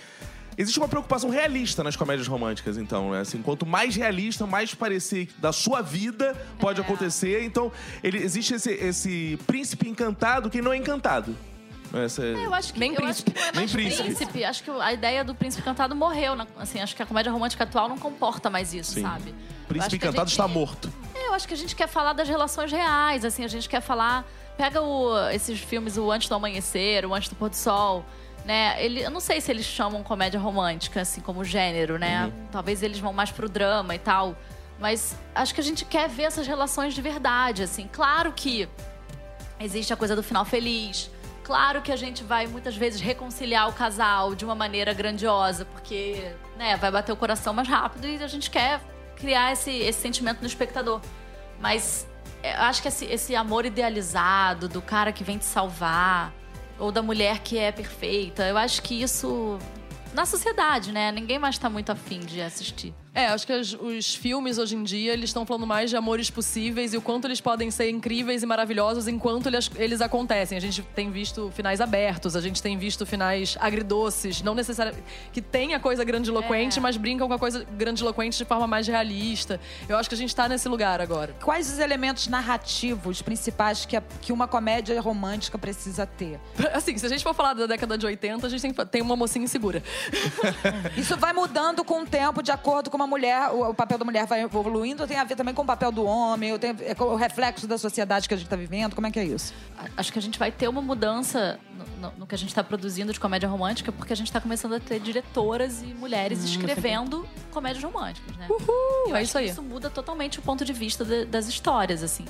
[0.58, 3.22] Existe uma preocupação realista nas comédias românticas, então, né?
[3.22, 7.44] Assim, quanto mais realista, mais parecer da sua vida pode acontecer.
[7.44, 7.72] Então,
[8.04, 11.36] ele, existe esse, esse príncipe encantado que não é encantado.
[11.94, 13.32] Essa, Eu acho que, Nem eu acho príncipe.
[13.32, 14.04] que não é Nem mais príncipe.
[14.04, 14.44] príncipe.
[14.46, 16.36] Acho que a ideia do príncipe encantado morreu.
[16.36, 19.02] na- assim, acho que a comédia romântica atual não comporta mais isso, Sim.
[19.04, 19.34] sabe?
[19.68, 20.92] Príncipe acho encantado gente- está morto.
[21.16, 23.82] É, eu acho que a gente quer falar das relações reais, assim, a gente quer
[23.82, 24.26] falar.
[24.58, 28.04] Pega o- esses filmes, o Antes do Amanhecer, o Antes do Pôr do Sol,
[28.46, 28.76] né?
[28.84, 32.32] Ele, eu não sei se eles chamam comédia romântica, assim, como gênero, né?
[32.52, 34.36] Talvez eles vão mais pro drama e tal.
[34.80, 37.90] Mas acho que a gente quer ver essas relações de verdade, assim.
[37.92, 38.68] Claro que
[39.60, 41.10] existe a coisa do final feliz.
[41.48, 46.30] Claro que a gente vai muitas vezes reconciliar o casal de uma maneira grandiosa, porque
[46.58, 48.82] né, vai bater o coração mais rápido e a gente quer
[49.16, 51.00] criar esse, esse sentimento no espectador.
[51.62, 52.06] Mas
[52.44, 56.34] é, eu acho que esse, esse amor idealizado do cara que vem te salvar,
[56.78, 59.58] ou da mulher que é perfeita, eu acho que isso.
[60.14, 61.14] Na sociedade, né?
[61.14, 62.94] Ninguém mais tá muito afim de assistir.
[63.18, 66.30] É, acho que as- os filmes hoje em dia, eles estão falando mais de amores
[66.30, 70.56] possíveis e o quanto eles podem ser incríveis e maravilhosos enquanto eles, eles acontecem.
[70.56, 75.04] A gente tem visto finais abertos, a gente tem visto finais agridoces, não necessariamente...
[75.34, 76.82] Que tem a coisa grandiloquente, É.
[76.82, 79.60] mas brincam com a coisa grandiloquente de forma mais realista.
[79.90, 81.36] Eu acho que a gente tá nesse lugar agora.
[81.42, 86.40] Quais os elementos narrativos principais que, a- que uma comédia romântica precisa ter?
[86.72, 89.16] Assim, se a gente for falar da década de 80, a gente tem, tem uma
[89.16, 89.82] mocinha insegura.
[90.96, 94.06] Isso vai mudando com o tempo, de acordo com uma mulher, o, o papel da
[94.06, 97.06] mulher vai evoluindo, tem a ver também com o papel do homem, tem, é com
[97.06, 98.94] o reflexo da sociedade que a gente está vivendo.
[98.94, 99.54] Como é que é isso?
[99.78, 101.60] A- Acho que a gente vai ter uma mudança
[102.00, 104.76] no, no- que a gente está produzindo de comédia romântica, porque a gente está começando
[104.76, 108.48] a ter diretoras e mulheres escrevendo comédias românticas, né?
[109.08, 109.50] Eu é isso aí.
[109.50, 112.26] Isso muda totalmente o ponto de vista de- das histórias, assim.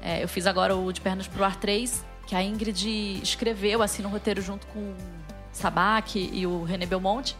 [0.00, 4.02] É, eu fiz agora o De Pernas pro Ar 3, que a Ingrid escreveu, assim,
[4.02, 4.94] no roteiro junto com o
[5.52, 7.36] Sabac e o René Belmonte.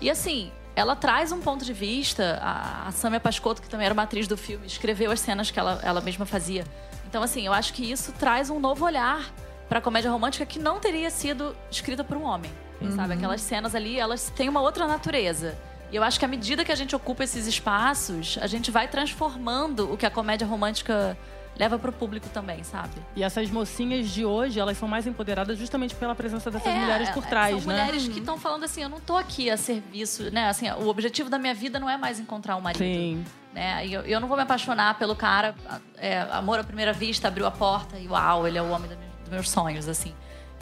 [0.00, 2.38] E, assim, ela traz um ponto de vista.
[2.42, 5.58] A, a Samia Pascotto, que também era uma atriz do filme, escreveu as cenas que
[5.58, 6.64] ela, ela mesma fazia.
[7.06, 9.30] Então, assim, eu acho que isso traz um novo olhar
[9.68, 12.50] para a comédia romântica que não teria sido escrita por um homem.
[12.96, 13.14] Sabe?
[13.14, 15.56] Aquelas cenas ali, elas têm uma outra natureza.
[15.90, 18.88] E eu acho que à medida que a gente ocupa esses espaços, a gente vai
[18.88, 21.16] transformando o que a comédia romântica
[21.58, 22.94] leva pro público também, sabe?
[23.14, 27.10] E essas mocinhas de hoje, elas são mais empoderadas justamente pela presença dessas É, mulheres
[27.10, 27.80] por trás, são né?
[27.82, 30.48] mulheres que estão falando assim, eu não tô aqui a serviço, né?
[30.48, 32.78] Assim, o objetivo da minha vida não é mais encontrar um marido.
[32.78, 33.24] Sim.
[33.52, 33.86] Né?
[33.86, 35.54] Eu, eu não vou me apaixonar pelo cara,
[35.98, 39.28] é, amor à primeira vista, abriu a porta e uau, ele é o homem dos
[39.30, 40.14] meus sonhos, assim.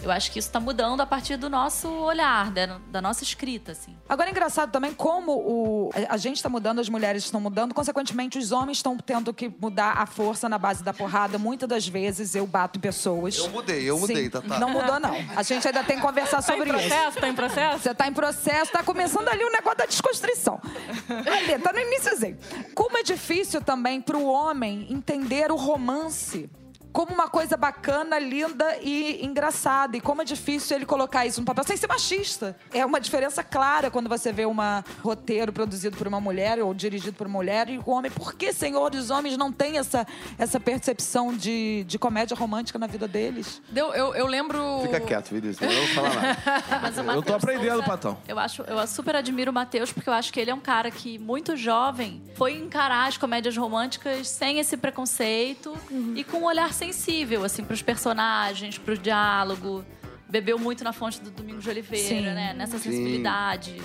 [0.03, 3.73] Eu acho que isso tá mudando a partir do nosso olhar, da, da nossa escrita,
[3.73, 3.95] assim.
[4.09, 8.39] Agora é engraçado também como o, a gente está mudando, as mulheres estão mudando, consequentemente
[8.39, 11.39] os homens estão tendo que mudar a força na base da porrada.
[11.39, 13.37] Muitas das vezes eu bato pessoas.
[13.37, 14.59] Eu mudei, eu mudei, Sim, Tatá.
[14.59, 15.15] Não mudou, não.
[15.37, 16.89] A gente ainda tem que conversar Tá em sobre isso.
[16.89, 17.21] processo?
[17.21, 17.79] Tá em processo?
[17.83, 20.61] Você tá em processo, tá começando ali o negócio da desconstrução.
[21.09, 22.39] Ali, tá no iníciozinho.
[22.75, 26.49] Como é difícil também pro homem entender o romance
[26.93, 29.97] como uma coisa bacana, linda e engraçada.
[29.97, 32.57] E como é difícil ele colocar isso no papel sem ser machista.
[32.73, 34.57] É uma diferença clara quando você vê um
[35.03, 38.11] roteiro produzido por uma mulher ou dirigido por uma mulher e o homem.
[38.11, 40.07] Por que, senhor, os homens não têm essa,
[40.39, 43.63] essa percepção de, de comédia romântica na vida deles?
[43.69, 44.81] Deu- eu, eu lembro.
[44.83, 47.11] Fica quieto, Vinícius, eu não vou falar nada.
[47.21, 48.19] Eu tô aprendendo, Souza, Patão.
[48.27, 50.91] Eu acho, eu super admiro o Matheus, porque eu acho que ele é um cara
[50.91, 55.77] que, muito jovem, foi encarar as comédias românticas sem esse preconceito
[56.15, 59.85] e com um olhar sensível, assim, pros personagens, pro diálogo.
[60.29, 62.21] Bebeu muito na fonte do Domingos de Oliveira, Sim.
[62.23, 62.55] né?
[62.55, 63.77] Nessa sensibilidade.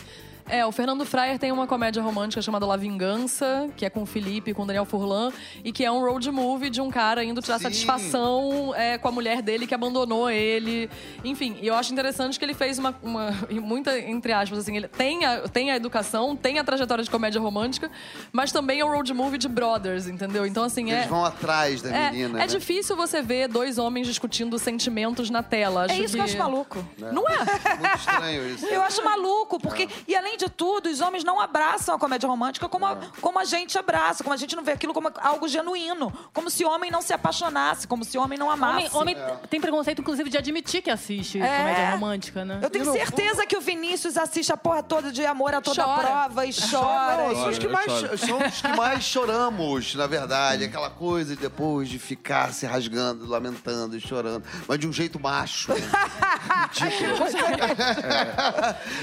[0.48, 4.06] É, o Fernando Fryer tem uma comédia romântica chamada La Vingança, que é com o
[4.06, 5.32] Felipe e com o Daniel Furlan,
[5.64, 7.64] e que é um road movie de um cara indo tirar Sim.
[7.64, 10.90] satisfação é, com a mulher dele que abandonou ele.
[11.24, 13.32] Enfim, e eu acho interessante que ele fez uma, uma
[13.62, 17.42] muita, entre aspas, assim, ele tem a, tem a educação, tem a trajetória de comédia
[17.42, 17.90] romântica,
[18.32, 20.46] mas também é um road movie de brothers, entendeu?
[20.46, 20.98] Então, assim, é.
[20.98, 22.40] Eles vão atrás da É, menina.
[22.40, 22.48] é né?
[22.48, 25.88] difícil você ver dois homens discutindo sentimentos na tela.
[25.90, 26.86] É isso que eu acho maluco.
[27.00, 27.38] Não é?
[27.38, 28.66] Muito estranho isso.
[28.68, 32.68] Eu acho maluco, porque, e além de tudo, os homens não abraçam a comédia romântica
[32.70, 36.12] como a, como a gente abraça, como a gente não vê aquilo como algo genuíno,
[36.34, 38.90] como se homem não se apaixonasse, como se homem não amasse.
[38.96, 41.58] Homem, homem tem preconceito, inclusive, de admitir que assiste É.
[41.58, 42.60] comédia romântica, né?
[42.62, 46.08] Eu tenho certeza que o Vinícius assiste a porra toda de amor a toda Chora.
[46.08, 47.28] prova e chora.
[47.28, 48.18] Não, são os, que mais, choro.
[48.18, 50.64] são os que mais choramos, na verdade.
[50.66, 54.44] Aquela coisa de depois de ficar se rasgando, lamentando e chorando.
[54.68, 55.72] Mas de um jeito macho.
[55.74, 55.78] né?
[56.76, 57.26] Ridículo.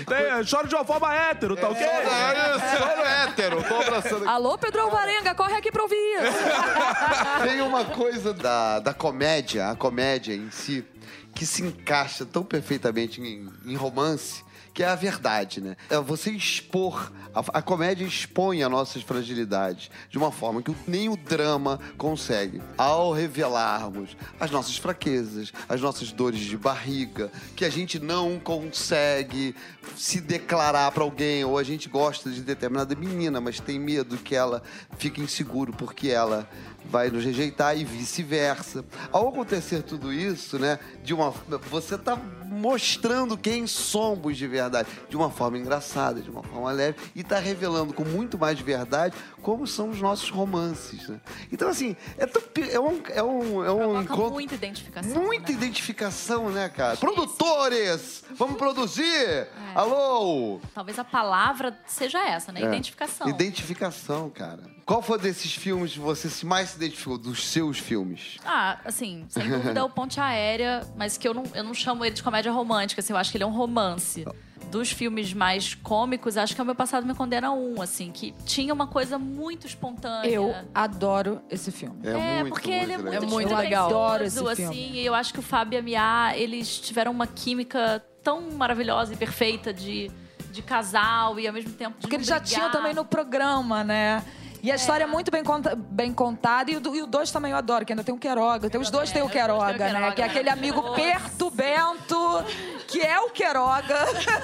[0.06, 1.82] Tem, choro de uma forma hétero, tá ok?
[1.82, 4.28] Sou hétero, tô abraçando.
[4.28, 6.38] Alô, Pedro Alvarenga, corre aqui pra ouvir isso.
[7.46, 10.85] Tem uma coisa da, da comédia, a comédia em si,
[11.35, 15.76] que se encaixa tão perfeitamente em, em romance, que é a verdade, né?
[15.90, 17.12] É você expor.
[17.35, 22.61] A, a comédia expõe as nossas fragilidades de uma forma que nem o drama consegue.
[22.76, 29.54] Ao revelarmos as nossas fraquezas, as nossas dores de barriga, que a gente não consegue
[29.96, 34.35] se declarar pra alguém, ou a gente gosta de determinada menina, mas tem medo que
[34.35, 34.62] ela
[34.98, 36.48] fique inseguro porque ela
[36.85, 38.85] vai nos rejeitar e vice-versa.
[39.11, 41.30] Ao acontecer tudo isso, né, de uma
[41.70, 44.62] você tá mostrando quem somos de verdade,
[45.09, 49.14] de uma forma engraçada, de uma forma leve e tá revelando com muito mais verdade
[49.40, 51.20] como são os nossos romances, né?
[51.51, 55.22] Então assim, é, tão é um é um é um encontro muita identificação.
[55.22, 55.59] Muita né?
[55.59, 56.96] identificação, né, cara?
[56.96, 58.25] Produtores!
[58.33, 59.48] Vamos produzir!
[59.75, 60.61] Alô!
[60.75, 62.62] Talvez a palavra seja essa, né?
[62.62, 62.64] É.
[62.64, 63.29] Identificação.
[63.29, 64.72] Identificação, cara.
[64.85, 68.38] Qual foi desses filmes que você mais se identificou, dos seus filmes?
[68.44, 72.05] Ah, assim, sem dúvida é o Ponte Aérea, mas que eu não, eu não chamo
[72.05, 74.25] ele de comédia romântica, assim, eu acho que ele é um romance.
[74.72, 78.32] Dos filmes mais cômicos, acho que é o Meu Passado Me Condena Um, assim, que
[78.46, 80.30] tinha uma coisa muito espontânea.
[80.30, 81.98] Eu adoro esse filme.
[82.02, 83.12] É, muito, porque muito ele é legal.
[83.12, 83.87] muito, É muito legal.
[83.88, 84.92] Adoro esse assim, filme.
[84.92, 89.12] e eu acho que o Fábio e a Mia, eles tiveram uma química tão maravilhosa
[89.12, 90.11] e perfeita de,
[90.50, 94.24] de casal e ao mesmo tempo de Porque eles já tinham também no programa, né?
[94.62, 96.70] E a história é muito bem, conta- bem contada.
[96.70, 98.70] E o, e o dois também eu adoro, que ainda tem o Queiroga.
[98.70, 100.12] Tem, os dois têm o os dois têm o Queiroga, né?
[100.12, 102.16] Que é aquele amigo perturbento,
[102.92, 103.96] que é o Queiroga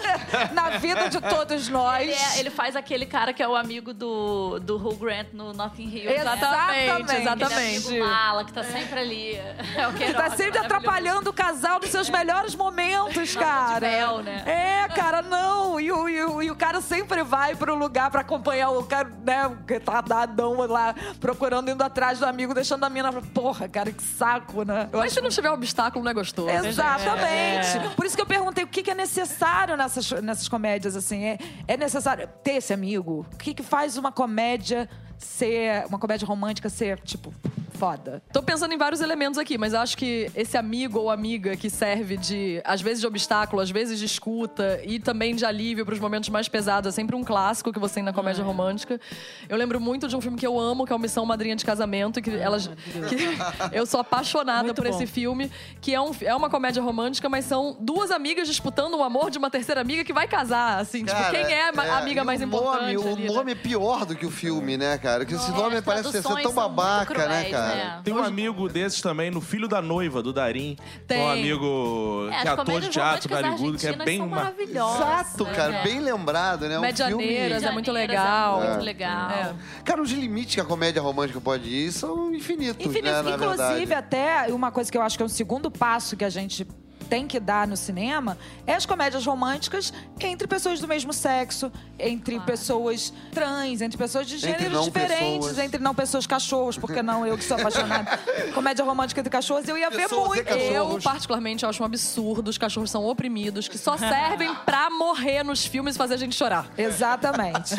[0.53, 2.03] na vida de todos nós.
[2.03, 5.53] Ele, é- ele faz aquele cara que é o amigo do, do Hugh Grant no
[5.53, 6.11] Notting Hill.
[6.11, 7.89] Exatamente, Aquele exatamente.
[7.89, 9.35] amigo mala que tá sempre ali.
[9.77, 13.81] É o Que Queiroga, tá sempre atrapalhando o casal nos seus melhores momentos, cara.
[13.81, 14.43] mel, né?
[14.47, 15.79] É, cara, não.
[15.81, 19.11] E o, e, o, e o cara sempre vai pro lugar pra acompanhar o cara,
[19.25, 23.13] né, o retardadão lá, procurando, indo atrás do amigo, deixando a mina.
[23.35, 24.89] Porra, cara, que saco, né?
[24.93, 26.49] Eu Mas se não tiver obstáculo, não é gostoso.
[26.51, 27.95] Exatamente.
[27.97, 31.25] Por isso que eu perguntei o que que é necessário nessas, nessas comédias, assim.
[31.25, 33.27] É, é necessário ter esse amigo?
[33.33, 35.85] O que, que faz uma comédia ser.
[35.87, 37.35] Uma comédia romântica ser, tipo,
[37.79, 38.23] foda?
[38.33, 42.17] Tô pensando em vários elementos aqui, mas acho que esse amigo ou amiga que serve
[42.17, 46.29] de, às vezes, de obstáculo, às vezes de escuta e também de alívio pros momentos
[46.29, 49.01] mais pesados, é sempre um clássico que você tem na comédia romântica.
[49.49, 51.65] Eu lembro muito de um filme que eu amo, que é o Missão Madrinha de
[51.65, 52.69] Casamento, que elas.
[53.09, 53.39] que
[53.77, 54.95] eu sou apaixonada Muito por bom.
[54.95, 59.03] esse filme, que é, um, é uma comédia romântica, mas são duas amigas disputando o
[59.03, 61.05] amor de uma terceira amiga que vai casar, assim.
[61.05, 62.79] tipo, Cara, quem é a a amiga mais o importante?
[62.79, 63.35] Nome, ali, o né?
[63.35, 65.25] nome é pior do que o filme, né, cara?
[65.25, 67.99] Que esse É, nome parece ser tão babaca, né, cruéis, cara?
[67.99, 68.03] É.
[68.03, 70.77] Tem um amigo desses também, no Filho da Noiva, do Darim.
[71.07, 71.21] Tem.
[71.21, 74.19] Um amigo É, que é ator de teatro narigudo, que é bem...
[74.19, 75.01] são maravilhosas.
[75.01, 75.73] Exato, cara.
[75.73, 75.83] né?
[75.83, 76.79] Bem lembrado, né?
[76.79, 77.67] Um Medianeiras, filme...
[77.69, 78.63] é muito Medianeiras legal.
[78.63, 79.31] É muito legal.
[79.31, 79.55] É.
[79.85, 83.05] Cara, os limites que a comédia romântica pode ir são infinitos, Infinito.
[83.13, 83.23] né?
[83.23, 83.95] Na Inclusive, verdade.
[83.95, 86.67] até uma coisa que eu acho que é um segundo passo que a gente
[87.09, 92.39] tem que dar no cinema é as comédias românticas entre pessoas do mesmo sexo, entre
[92.41, 95.59] pessoas trans, entre pessoas de gêneros diferentes, pessoas.
[95.59, 98.19] entre não pessoas cachorros, porque não eu que sou apaixonada.
[98.55, 100.49] Comédia romântica entre cachorros, eu ia ver Pessoas e muito.
[100.51, 102.49] Eu, particularmente, acho um absurdo.
[102.49, 106.35] Os cachorros são oprimidos, que só servem pra morrer nos filmes e fazer a gente
[106.37, 106.67] chorar.
[106.77, 107.75] Exatamente.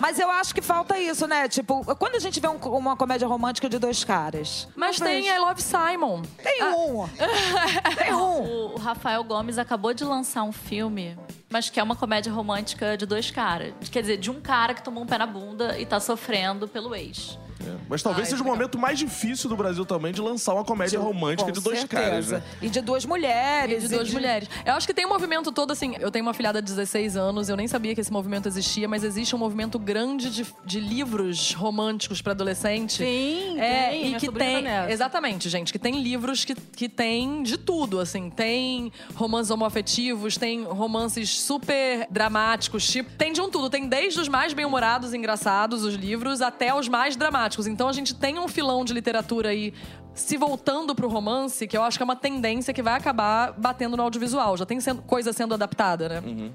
[0.00, 1.48] Mas eu acho que falta isso, né?
[1.48, 4.68] Tipo, quando a gente vê um- uma comédia romântica de dois caras.
[4.76, 5.26] Mas tem.
[5.28, 6.22] I Love Simon.
[6.42, 7.08] Tem um.
[7.96, 8.41] Tem um.
[8.42, 11.16] O, Rafael Gomes acabou de lançar um filme,
[11.50, 13.72] mas que é uma comédia romântica de dois caras.
[13.90, 16.94] Quer dizer, de um cara que tomou um pé na bunda e tá sofrendo pelo
[16.94, 17.38] ex.
[17.66, 17.76] É.
[17.88, 18.56] Mas talvez Ai, seja o legal.
[18.56, 22.02] momento mais difícil do Brasil também de lançar uma comédia romântica Com de dois certeza.
[22.02, 22.42] caras, né?
[22.60, 23.82] E de duas mulheres.
[23.82, 24.48] de duas e mulheres.
[24.64, 25.94] Eu acho que tem um movimento todo assim.
[26.00, 29.04] Eu tenho uma filhada de 16 anos, eu nem sabia que esse movimento existia, mas
[29.04, 32.98] existe um movimento grande de, de livros românticos pra adolescente.
[32.98, 34.56] Sim, É, tem, e minha que tem.
[34.56, 34.92] tá nessa.
[34.92, 35.72] Exatamente, gente.
[35.72, 38.30] Que tem livros que, que tem de tudo, assim.
[38.30, 43.10] Tem romances homoafetivos, tem romances super dramáticos, tipo.
[43.16, 43.68] Tem de um tudo.
[43.70, 47.51] Tem desde os mais bem-humorados e engraçados, os livros, até os mais dramáticos.
[47.60, 49.72] Então a gente tem um filão de literatura aí
[50.14, 53.96] se voltando pro romance, que eu acho que é uma tendência que vai acabar batendo
[53.96, 54.56] no audiovisual.
[54.56, 56.50] Já tem sendo- coisa sendo adaptada, né?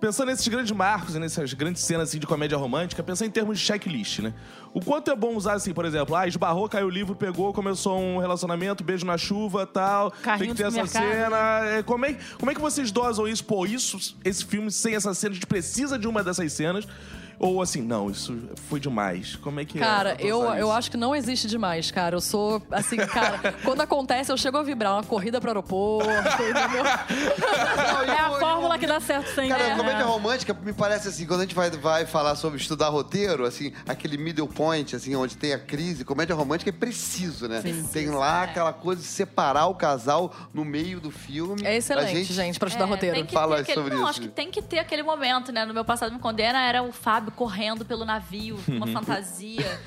[0.00, 3.58] Pensando nesses grandes marcos e nessas grandes cenas assim, de comédia romântica, pensar em termos
[3.58, 4.32] de checklist, né?
[4.72, 7.98] O quanto é bom usar assim, por exemplo, ah, esbarrou, caiu o livro, pegou, começou
[8.00, 10.10] um relacionamento, beijo na chuva tal.
[10.22, 11.36] Carrinho tem que ter essa cena.
[11.66, 13.44] É, como, é, como é que vocês dosam isso?
[13.44, 16.86] Pô, isso, esse filme sem essa cena, a gente precisa de uma dessas cenas.
[17.40, 19.34] Ou assim, não, isso foi demais.
[19.36, 20.16] Como é que Cara, é?
[20.16, 22.14] dosar eu, eu acho que não existe demais, cara.
[22.14, 26.84] Eu sou, assim, cara, quando acontece, eu chego a vibrar uma corrida pro aeroporto, entendeu?
[26.84, 29.56] É a fórmula que dá certo sempre.
[29.56, 32.90] Cara, a comédia romântica me parece assim, quando a gente vai, vai falar sobre estudar
[32.90, 37.62] roteiro, assim, aquele middle point, assim, onde tem a crise, comédia romântica é preciso, né?
[37.90, 41.64] Tem lá aquela coisa de separar o casal no meio do filme.
[41.64, 43.16] É excelente, A gente, pra estudar É, roteiro.
[43.16, 44.10] Tem que Fala ter aquele, sobre não, isso.
[44.10, 45.64] acho que tem que ter aquele momento, né?
[45.64, 49.80] No meu passado me condena era o Fábio correndo pelo navio, uma fantasia,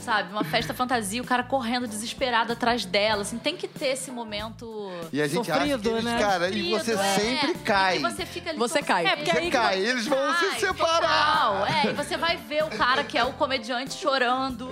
[0.00, 0.32] sabe?
[0.32, 4.90] Uma festa fantasia, o cara correndo desesperado atrás dela, assim, tem que ter esse momento
[5.12, 6.18] E a gente acha que Sofrido, eles, né?
[6.18, 7.14] cara, e você sofrido, é.
[7.38, 7.96] sempre E cai.
[7.96, 9.06] que você fica ali Você cai.
[9.06, 11.00] É, porque Você aí cai, eles vão Ai, se separar.
[11.00, 11.66] total.
[11.66, 14.68] É, e você vai ver o cara que é o comediante chorando.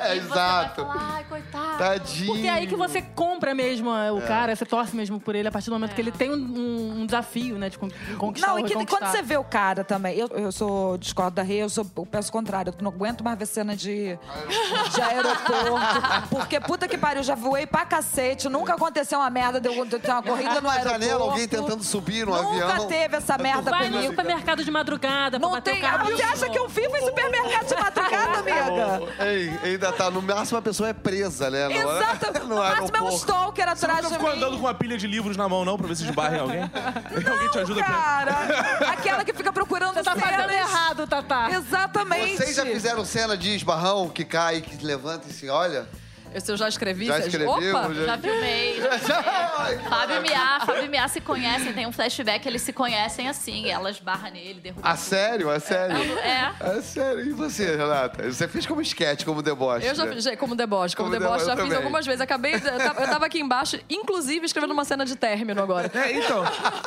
[0.00, 0.84] É, e você exato.
[0.84, 1.78] vai falar, ai, coitado.
[1.78, 2.26] Tadinho.
[2.32, 4.12] Porque é aí que você compra mesmo é, É.
[4.12, 6.34] o cara, você torce mesmo por ele a partir do momento que ele tem um,
[6.34, 7.68] um- um desafio, né?
[7.70, 10.96] De con- conquistar Não, e que, quando você vê o cara também, eu, eu sou,
[10.98, 13.74] discordo da Rei, eu sou, eu penso o contrário, eu não aguento mais ver cena
[13.76, 14.18] de,
[14.94, 16.28] de aeroporto.
[16.30, 20.10] Porque puta que pariu, já voei pra cacete, nunca aconteceu uma merda de eu ter
[20.10, 21.00] uma corrida no aeroporto.
[21.00, 22.86] janela, alguém tentando subir no Nunca avião.
[22.86, 24.10] teve essa merda Vai no comigo.
[24.12, 25.80] supermercado de madrugada pra Não bater tem.
[25.80, 26.10] o carro.
[26.10, 29.00] Você acha que eu vivo em supermercado de madrugada, amiga?
[29.24, 30.10] Ei, ainda tá.
[30.10, 31.68] No máximo a pessoa é presa, né?
[31.68, 32.44] No, Exato.
[32.46, 34.36] No máximo é um stalker Você atrás nunca de ficou mim.
[34.36, 36.62] andando com uma pilha de livros na mão, não, pra ver se esbarra em alguém?
[37.30, 37.94] alguém te ajuda pra...
[37.94, 38.32] Cara,
[38.92, 41.37] aquela que fica procurando Você tá fazendo errado, Tatá.
[41.50, 42.36] Exatamente.
[42.36, 45.86] Vocês já fizeram cena de esbarrão que cai, que levanta e se olha?
[46.40, 47.52] Se eu já escrevi, Já vocês- escreveu?
[47.52, 47.94] Opa!
[47.94, 48.76] Já- Já filmei.
[49.06, 49.18] já
[49.58, 53.30] Ai, Fábio e Mia, Fábio e Mia se conhecem, tem um flashback, eles se conhecem
[53.30, 54.88] assim, elas barram nele, derrubam.
[54.90, 55.48] A sério?
[55.50, 55.96] A sério?
[56.18, 56.52] É.
[56.76, 57.24] É sério.
[57.26, 58.30] E você, Renata?
[58.30, 59.86] Você fez como esquete, como deboche.
[59.86, 60.12] Eu já né?
[60.16, 61.78] fiz, já- como deboche, como, Como deboche, deboche, já eu fiz também.
[61.78, 62.20] algumas vezes.
[62.20, 65.90] Acabei, eu tava, eu tava aqui embaixo, inclusive escrevendo uma cena de término agora.
[65.94, 66.44] É, então,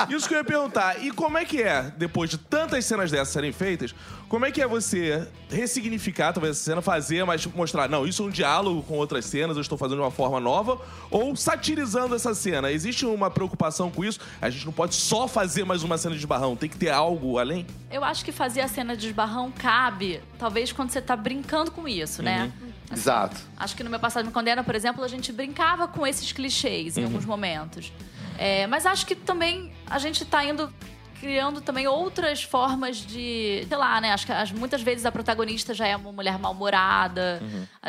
[0.08, 1.04] isso que eu ia perguntar.
[1.04, 3.96] E como é que é, depois de tantas cenas dessas serem feitas,
[4.32, 8.24] como é que é você ressignificar talvez essa cena, fazer, mas tipo, mostrar, não, isso
[8.24, 12.16] é um diálogo com outras cenas, eu estou fazendo de uma forma nova, ou satirizando
[12.16, 12.72] essa cena?
[12.72, 14.22] Existe uma preocupação com isso?
[14.42, 17.40] A gente não pode só fazer mais uma cena de barrão, tem que ter algo
[17.40, 17.68] além?
[17.92, 21.86] Eu acho que fazer a cena de esbarrão cabe, talvez quando você tá brincando com
[21.86, 22.54] isso, né?
[22.90, 23.36] Exato.
[23.58, 26.98] Acho que no meu passado me condena, por exemplo, a gente brincava com esses clichês
[26.98, 27.92] em alguns momentos.
[28.38, 30.74] É, mas acho que também a gente tá indo
[31.22, 34.12] criando também outras formas de, sei lá, né?
[34.12, 37.40] Acho que as- muitas vezes a protagonista já é uma mulher mal-humorada,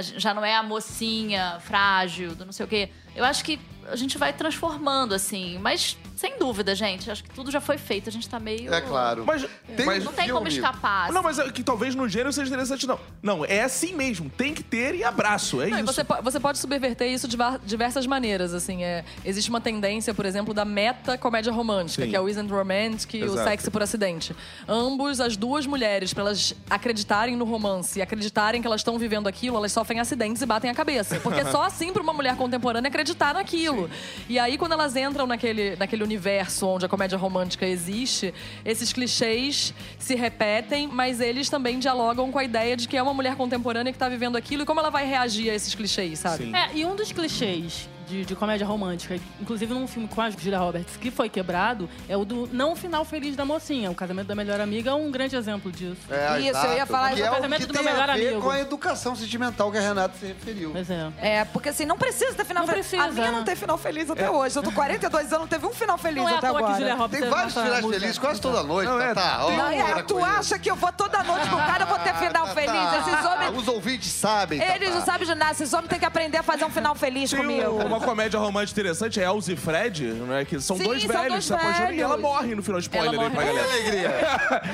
[0.00, 2.90] gen- já não é a mocinha frágil, do não sei o quê.
[3.16, 5.58] Eu acho que a gente vai transformando, assim.
[5.58, 8.08] Mas, sem dúvida, gente, acho que tudo já foi feito.
[8.08, 8.72] A gente tá meio.
[8.72, 9.24] É claro.
[9.26, 9.44] Mas,
[9.76, 10.50] Tem- mas Não tem como filme.
[10.56, 11.10] escapar.
[11.10, 11.40] Não, assim.
[11.40, 12.96] mas é que talvez no gênero seja interessante, não.
[13.20, 14.30] Não, é assim mesmo.
[14.30, 15.60] Tem que ter e abraço.
[15.60, 15.86] É Não, isso.
[15.92, 18.84] você, você pode subverter isso de diversas maneiras, assim.
[18.84, 22.10] É, existe uma tendência, por exemplo, da meta comédia romântica, Sim.
[22.10, 23.32] que é o Isn't Romantic e o.
[23.42, 24.36] Sexy por Acidente.
[24.68, 29.26] Ambos, as duas mulheres, pra elas acreditarem no romance e acreditarem que elas estão vivendo
[29.26, 31.18] aquilo, elas sofrem acidentes e batem a cabeça.
[31.18, 33.90] Porque é só assim pra uma mulher contemporânea acreditar naquilo.
[34.28, 39.72] E aí, quando elas entram naquele, naquele universo onde a comédia romântica existe, esses clichês
[39.98, 43.92] se repetem, mas eles também dialogam com a ideia de que é uma mulher contemporânea
[43.92, 46.44] que tá vivendo aquilo e como ela vai reagir a esses clichês, sabe?
[46.44, 46.54] Sim.
[46.54, 50.58] É, e um dos clichês de, de comédia romântica, inclusive num filme com a Julia
[50.58, 53.90] Roberts, que foi quebrado, é o do não final feliz da mocinha.
[53.90, 55.96] O casamento da melhor amiga é um grande exemplo disso.
[56.10, 56.74] É, Isso, eu exato.
[56.74, 57.24] ia falar que isso.
[57.24, 58.42] é o Casamento que do tem meu a melhor ver amigo.
[58.42, 60.70] com a educação sentimental que a Renata se referiu.
[60.72, 61.10] Pois é.
[61.20, 62.86] É, porque assim, não precisa ter final Não feliz.
[62.86, 64.56] precisa, a minha não tem final feliz até hoje.
[64.56, 66.74] Eu tô 42 anos, não teve um final feliz Não é até que agora.
[66.74, 69.38] Julia Roberts Tem é vários finais felizes quase toda noite, Não, é, tá?
[69.38, 71.86] Não, Ó, é, para tu acha que eu vou toda noite com o cara, eu
[71.86, 72.72] vou ter final feliz?
[72.98, 73.58] Esses Ah, homens.
[73.62, 74.58] Os ouvintes sabem.
[74.60, 74.94] tá, Eles tá.
[74.96, 77.70] não sabem de nada, esses homens têm que aprender a fazer um final feliz comigo.
[77.70, 80.44] um- uma comédia romântica interessante, é Elza e Fred, né?
[80.44, 82.78] Que são Sim, dois são velhos dois se apaixonando e ela morre no final.
[82.80, 83.72] Spoiler Ela aí pra galera.
[83.72, 84.08] alegria.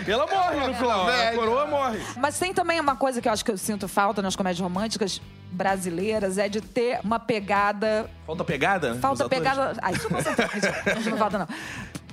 [0.06, 1.08] ela morre no final.
[1.08, 1.98] A coroa morre.
[2.16, 5.20] Mas tem também uma coisa que eu acho que eu sinto falta nas comédias românticas
[5.50, 8.94] brasileiras, é de ter uma pegada Falta pegada?
[8.96, 9.74] Falta pegada.
[9.80, 10.74] Ah, isso com certeza.
[10.98, 11.48] Isso não falta, não.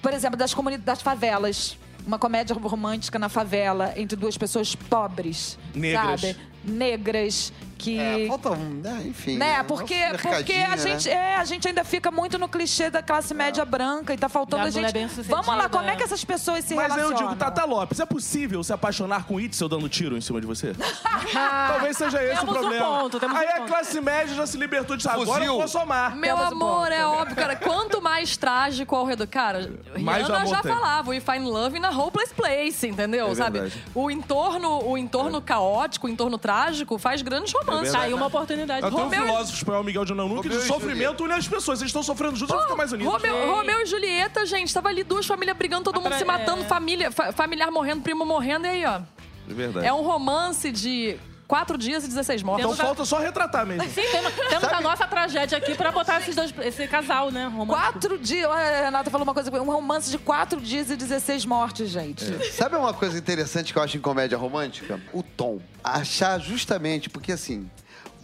[0.02, 1.78] Por exemplo, das comunidades das favelas.
[2.06, 5.58] Uma comédia romântica na favela entre duas pessoas pobres.
[5.74, 6.22] Negras.
[6.22, 6.38] Sabe?
[6.64, 7.52] Negras.
[7.78, 8.00] Que.
[8.00, 9.38] É, falta um, né, enfim.
[9.38, 9.56] Né?
[9.58, 9.96] é um Porque,
[10.32, 10.78] porque a né?
[10.78, 14.30] gente, é, a gente ainda fica muito no clichê da classe média branca e tá
[14.30, 14.94] faltando Da a gente.
[14.94, 15.36] bem-sucedida.
[15.36, 17.34] Vamos lá, como é que essas pessoas se Mas aí eu relacionam?
[17.34, 20.74] digo, Tata Lopes, é possível se apaixonar com Itzel dando tiro em cima de você?
[21.34, 22.86] Talvez seja esse Temos o um problema.
[23.00, 25.44] ponto, temos um aí a classe média já se libertou de agora Fuzil.
[25.44, 26.16] eu vou somar.
[26.16, 27.56] Meu Temos um amor, é óbvio, cara.
[27.56, 29.28] Quanto mais trágico ao redor.
[29.28, 30.72] Cara, Mais Rihanna já tem.
[30.72, 33.28] falava, we find love in a hopeless place, entendeu?
[33.30, 33.60] É Sabe?
[33.60, 33.84] verdade.
[33.94, 37.92] O entorno, o entorno caótico, o entorno trágico faz grandes romances.
[37.94, 38.86] Tá aí uma oportunidade.
[38.86, 41.80] Um Romeu e- filósofo espanhol, Miguel de Unamuno, que e sofrimento une as pessoas.
[41.80, 43.12] Eles estão sofrendo juntos, eles ficam mais unidos.
[43.14, 46.62] Romeu, Romeu e Julieta, gente, tava ali duas famílias brigando, todo mundo Atra- se matando,
[46.62, 46.66] é.
[46.66, 49.02] família, fa- familiar morrendo, primo morrendo, e aí, ó.
[49.50, 49.86] É verdade.
[49.86, 52.66] É um romance de quatro dias e 16 mortos.
[52.66, 53.84] Então falta só retratar mesmo.
[53.90, 57.46] Sim, temos, temos a nossa tragédia aqui pra botar esses dois, esse casal, né?
[57.46, 57.76] romântico.
[57.76, 58.50] Quatro dias.
[58.50, 59.52] Olha, A Renata falou uma coisa.
[59.62, 62.26] Um romance de quatro dias e 16 mortes, gente.
[62.52, 65.00] Sabe uma coisa interessante que eu acho em comédia romântica?
[65.14, 65.60] O tom.
[65.84, 67.70] Achar justamente, porque assim,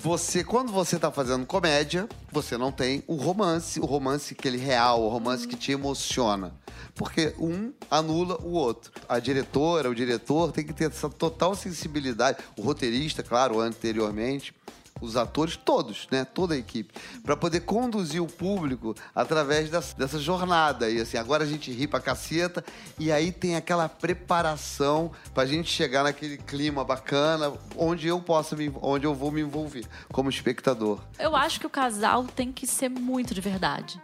[0.02, 5.04] você, quando você tá fazendo comédia, você não tem o romance, o romance aquele real,
[5.04, 6.56] o romance que te emociona.
[6.96, 8.92] Porque um anula o outro.
[9.08, 12.40] A diretora, o diretor tem que ter essa total sensibilidade.
[12.58, 14.56] O roteirista, claro, anteriormente.
[15.02, 16.24] Os atores todos, né?
[16.24, 16.94] Toda a equipe.
[17.24, 20.90] Pra poder conduzir o público através dessa, dessa jornada.
[20.90, 22.64] E assim, agora a gente ri pra caceta.
[23.00, 28.72] E aí tem aquela preparação pra gente chegar naquele clima bacana, onde eu possa me,
[28.82, 31.00] onde eu vou me envolver como espectador.
[31.18, 34.02] Eu acho que o casal tem que ser muito de verdade.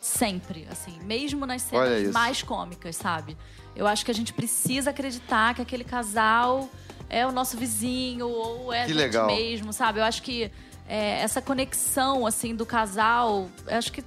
[0.00, 3.36] Sempre, assim, mesmo nas cenas mais cômicas, sabe?
[3.74, 6.70] Eu acho que a gente precisa acreditar que aquele casal
[7.10, 9.26] é o nosso vizinho ou é Que a gente legal.
[9.26, 10.00] mesmo, sabe?
[10.00, 10.50] Eu acho que
[10.88, 14.02] é, essa conexão, assim, do casal, eu acho que,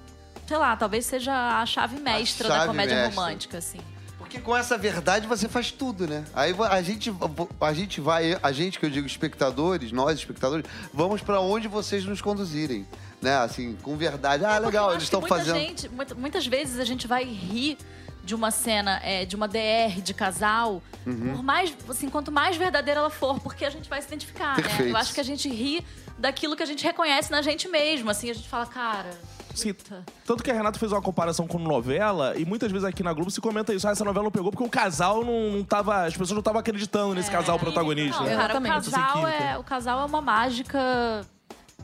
[0.48, 3.22] sei lá, talvez seja a chave mestra da chave comédia mestra.
[3.22, 3.80] romântica, assim.
[4.18, 6.24] Porque com essa verdade você faz tudo, né?
[6.34, 7.14] Aí a gente,
[7.60, 12.06] a gente vai, a gente que eu digo espectadores, nós espectadores, vamos pra onde vocês
[12.06, 12.88] nos conduzirem,
[13.22, 13.36] né?
[13.40, 14.46] Assim, com verdade.
[14.46, 15.58] Ah, eu legal, acho eles estão muita fazendo.
[15.58, 17.78] gente- muita- muitas vezes a gente vai rir
[18.24, 21.34] de uma cena, é, de uma DR de casal, Uhum.
[21.36, 24.64] por mais, assim, quanto mais verdadeira ela for, porque a gente vai se identificar, né?
[24.64, 24.90] Perfeito.
[24.92, 25.84] Eu acho que a gente ri
[26.18, 29.10] daquilo que a gente reconhece na gente mesmo, assim, a gente fala, cara...
[29.54, 29.76] Sim,
[30.26, 33.30] tanto que a Renata fez uma comparação com novela, e muitas vezes aqui na Globo
[33.30, 33.86] se comenta isso.
[33.86, 36.06] Ah, essa novela não pegou porque o casal não, não tava.
[36.06, 38.20] As pessoas não estavam acreditando nesse casal protagonista.
[38.22, 38.38] Não, né?
[38.38, 41.26] cara, o casal, é, o casal é uma mágica...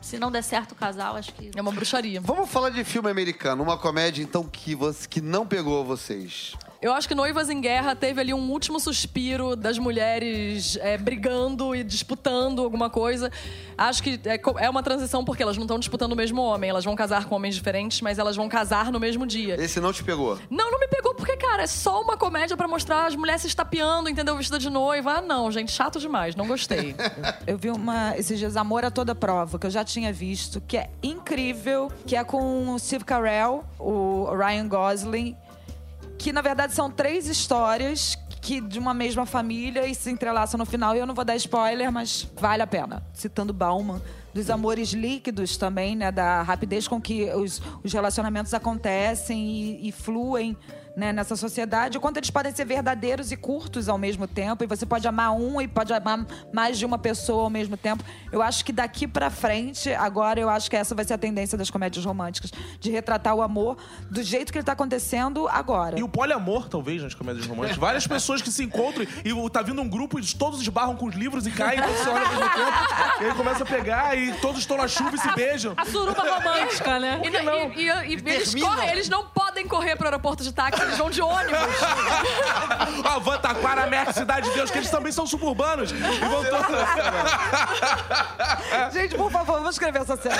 [0.00, 1.50] Se não der certo o casal, acho que...
[1.54, 2.20] É uma bruxaria.
[2.20, 6.54] Vamos falar de filme americano, uma comédia então que, você, que não pegou vocês.
[6.80, 11.74] Eu acho que Noivas em Guerra teve ali um último suspiro das mulheres é, brigando
[11.74, 13.32] e disputando alguma coisa.
[13.76, 16.70] Acho que é, é uma transição porque elas não estão disputando o mesmo homem.
[16.70, 19.60] Elas vão casar com homens diferentes, mas elas vão casar no mesmo dia.
[19.60, 20.38] Esse não te pegou.
[20.48, 23.48] Não, não me pegou porque, cara, é só uma comédia pra mostrar as mulheres se
[23.48, 24.36] estapeando, entendeu?
[24.36, 25.14] Vestida de noiva.
[25.14, 26.36] Ah, não, gente, chato demais.
[26.36, 26.94] Não gostei.
[27.44, 30.76] Eu vi uma esses dias Amor a Toda Prova, que eu já tinha visto, que
[30.76, 35.36] é incrível, que é com o Steve Carell, o Ryan Gosling,
[36.18, 40.64] que na verdade são três histórias que de uma mesma família e se entrelaçam no
[40.64, 40.94] final.
[40.94, 43.02] E eu não vou dar spoiler, mas vale a pena.
[43.12, 44.00] Citando Bauman,
[44.32, 46.12] dos amores líquidos também, né?
[46.12, 50.56] Da rapidez com que os, os relacionamentos acontecem e, e fluem
[50.98, 54.66] né, nessa sociedade, o quanto eles podem ser verdadeiros e curtos ao mesmo tempo, e
[54.66, 58.02] você pode amar um e pode amar mais de uma pessoa ao mesmo tempo.
[58.32, 61.56] Eu acho que daqui pra frente, agora, eu acho que essa vai ser a tendência
[61.56, 62.50] das comédias românticas,
[62.80, 63.76] de retratar o amor
[64.10, 65.96] do jeito que ele tá acontecendo agora.
[65.98, 67.78] E o poliamor, talvez, nas comédias românticas.
[67.78, 71.14] Várias pessoas que se encontram e tá vindo um grupo e todos esbarram com os
[71.14, 73.22] livros e caem, quando você olha ao mesmo tempo.
[73.22, 75.74] E aí começa a pegar e todos estão na chuva e se beijam.
[75.76, 77.20] A suruba romântica, né?
[77.24, 80.98] E, e- e- e eles, correm, eles não podem correr pro aeroporto de táxi, eles
[80.98, 81.58] vão de ônibus.
[83.04, 85.90] A Van Taquara, Merck, Cidade de Deus, que eles também são suburbanos.
[85.90, 86.66] E vão todos...
[88.92, 90.36] Gente, por favor, vamos escrever essa cena.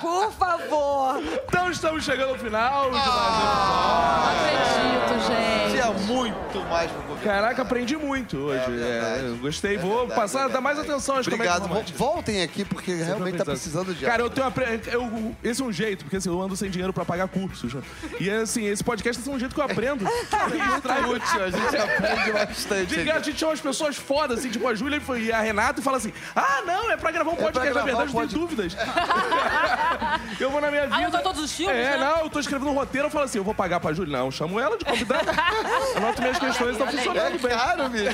[0.00, 1.22] por favor.
[1.46, 5.70] Então estamos chegando ao final de mais um Não acredito, gente.
[5.72, 6.90] Tinha muito mais.
[7.22, 8.58] Caraca, aprendi muito hoje.
[8.64, 9.24] É verdade.
[9.24, 9.74] É, eu gostei.
[9.76, 11.46] É Vou verdade, passar, é dar mais atenção às Obrigado.
[11.48, 11.98] comédias românticas.
[11.98, 14.64] Voltem aqui, porque realmente tá precisando de Cara, eu tenho apre...
[14.86, 17.72] eu, esse é um jeito, porque assim, eu ando sem dinheiro pra pagar cursos.
[18.20, 20.04] E assim, esse podcast é um jeito que eu aprendo.
[20.08, 22.86] Muito útil, a gente aprende bastante.
[23.02, 25.82] De, a gente chama as pessoas fodas, assim, tipo a Júlia e a Renata, e
[25.82, 27.68] fala assim: Ah, não, é pra gravar um pra podcast.
[27.68, 28.76] Na gravar verdade, um eu tenho dúvidas.
[30.40, 30.96] eu vou na minha vida.
[30.96, 31.98] Ah, eu tô todos os filmes, É, né?
[31.98, 34.18] não, eu tô escrevendo um roteiro, eu falo assim: eu vou pagar pra Júlia.
[34.18, 35.32] Não, eu chamo ela de convidada.
[35.96, 37.50] Anoto minhas questões, estão É funcionando bem.
[37.50, 38.04] caro, bicho.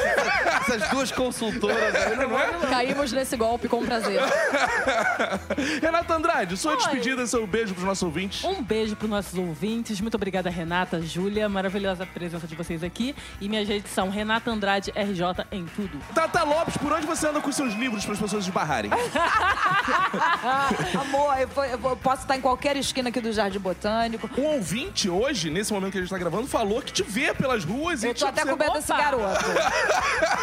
[0.60, 2.46] Essas duas consultoras aí não Não é?
[2.70, 4.20] Caímos nesse golpe com prazer.
[5.80, 8.44] Renata Andrade, sua despedida, seu beijo pros nossos ouvintes.
[8.44, 10.00] Um beijo para nossos ouvintes.
[10.00, 11.48] Muito obrigada, Renata, Júlia.
[11.48, 13.14] Maravilhosa a presença de vocês aqui.
[13.40, 15.98] E minha redes são Renata Andrade RJ em tudo.
[16.14, 18.90] Tata Lopes, por onde você anda com seus livros para as pessoas esbarrarem?
[21.00, 24.28] Amor, eu, eu vou- posso estar em qualquer esquina aqui do Jardim Botânico.
[24.38, 27.64] Um ouvinte hoje, nesse momento que a gente tá gravando, falou que te vê pelas
[27.64, 28.42] ruas e Eu te tô até.
[28.92, 29.02] Opa!
[29.02, 29.44] garoto.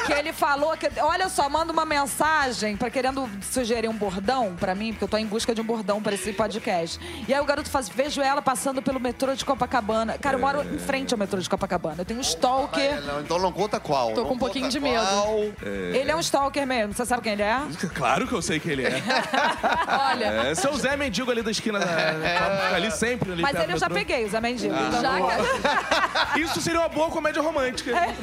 [0.05, 0.89] que ele falou que.
[1.01, 5.17] Olha só, manda uma mensagem pra querendo sugerir um bordão pra mim, porque eu tô
[5.17, 6.99] em busca de um bordão pra esse podcast.
[7.27, 10.17] E aí o garoto faz, vejo ela passando pelo metrô de Copacabana.
[10.17, 11.95] Cara, eu moro em frente ao metrô de Copacabana.
[11.99, 13.01] Eu tenho um É, stalker.
[13.05, 14.11] não, então não conta qual.
[14.13, 15.05] Tô não com um pouquinho de medo.
[15.05, 15.37] qual.
[15.63, 16.93] Ele é um stalker mesmo.
[16.93, 17.59] Você sabe quem ele é?
[18.01, 18.91] Claro que eu sei quem ele é.
[20.11, 23.31] Olha, É, seu Zé Mendigo ali da esquina, da- ali sempre.
[23.31, 24.73] Ali Mas ele eu já peguei, o Zé Mendigo.
[24.73, 26.31] Então, já.
[26.39, 27.91] Isso seria uma boa comédia romântica.
[27.91, 28.15] né?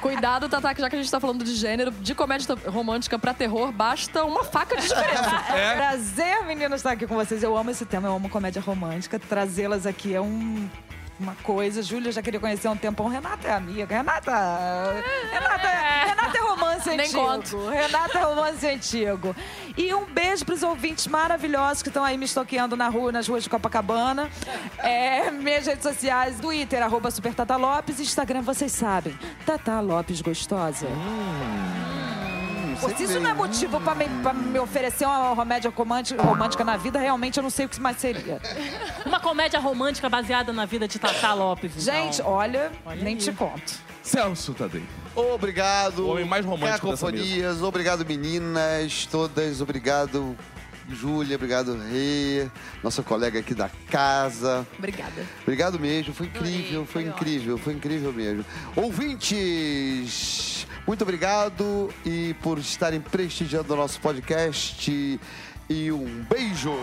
[0.00, 3.32] Cuidado, Tatá, que já que a gente tá falando de gênero, de comédia romântica pra
[3.34, 5.44] terror, basta uma faca de diferença.
[5.54, 5.74] É.
[5.76, 7.42] Prazer, meninas, estar aqui com vocês.
[7.42, 9.18] Eu amo esse tema, eu amo comédia romântica.
[9.18, 10.68] Trazê-las aqui é um-
[11.18, 11.80] uma coisa.
[11.82, 13.06] Júlia já queria conhecer há um tempão.
[13.08, 13.86] Renata é amiga.
[13.94, 14.32] Renata.
[15.32, 15.68] Renata,
[16.06, 16.42] Renata é
[16.74, 17.20] romance Nem antigo.
[17.20, 17.68] conto.
[17.68, 19.36] Renata é romance antigo.
[19.76, 23.42] E um beijo pros ouvintes maravilhosos que estão aí me estoqueando na rua, nas ruas
[23.44, 24.30] de Copacabana.
[24.78, 28.00] É, minhas redes sociais, Twitter, arroba Super Tata Lopes.
[28.00, 29.18] Instagram, vocês sabem.
[29.44, 30.86] Tata Lopes Gostosa.
[32.80, 36.64] Pô, se isso não é motivo pra me, pra me oferecer uma remédio romântica, romântica
[36.64, 38.40] na vida, realmente eu não sei o que mais seria.
[39.06, 41.72] Uma comédia romântica baseada na vida de Tata Lopes.
[41.72, 41.82] então.
[41.94, 43.20] Gente, olha, Olha nem aí.
[43.20, 43.74] te conto.
[44.02, 44.84] Celso Tadei.
[45.14, 46.00] Obrigado.
[46.00, 47.62] O homem mais romântico dessa Cacofonias.
[47.62, 49.60] Obrigado, meninas todas.
[49.60, 50.36] Obrigado,
[50.90, 51.36] Júlia.
[51.36, 52.48] Obrigado, Rê.
[52.82, 54.66] Nossa colega aqui da casa.
[54.78, 55.24] Obrigada.
[55.42, 56.12] Obrigado mesmo.
[56.12, 58.44] Foi incrível, Adorei, foi foi incrível, foi incrível mesmo.
[58.76, 65.20] Ouvintes, muito obrigado e por estarem prestigiando o nosso podcast.
[65.68, 66.74] E um beijo!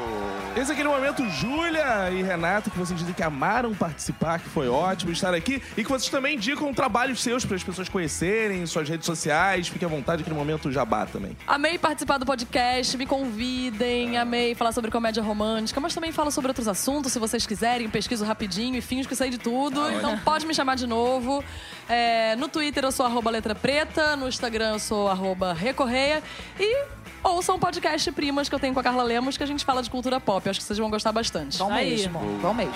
[0.56, 4.68] Esse é aquele momento, Júlia e Renato, que vocês dizem que amaram participar, que foi
[4.68, 5.62] ótimo estar aqui.
[5.78, 9.68] E que vocês também indicam trabalhos seus para as pessoas conhecerem, suas redes sociais.
[9.68, 11.38] Fique à vontade, aquele momento jabá também.
[11.46, 16.50] Amei participar do podcast, me convidem, amei falar sobre comédia romântica, mas também falo sobre
[16.50, 19.92] outros assuntos, se vocês quiserem, pesquiso rapidinho e finjo que sei de tudo.
[19.92, 21.44] então pode me chamar de novo.
[21.88, 26.24] É, no Twitter eu sou arroba letra preta, no Instagram eu sou arroba recorreia
[26.60, 29.63] e ouçam o podcast Primas que eu tenho com a Carla Lemos, que a gente
[29.65, 30.45] fala de cultura pop.
[30.45, 31.57] Eu acho que vocês vão gostar bastante.
[31.57, 31.91] Vão Aí.
[31.91, 32.76] mesmo, vão mesmo.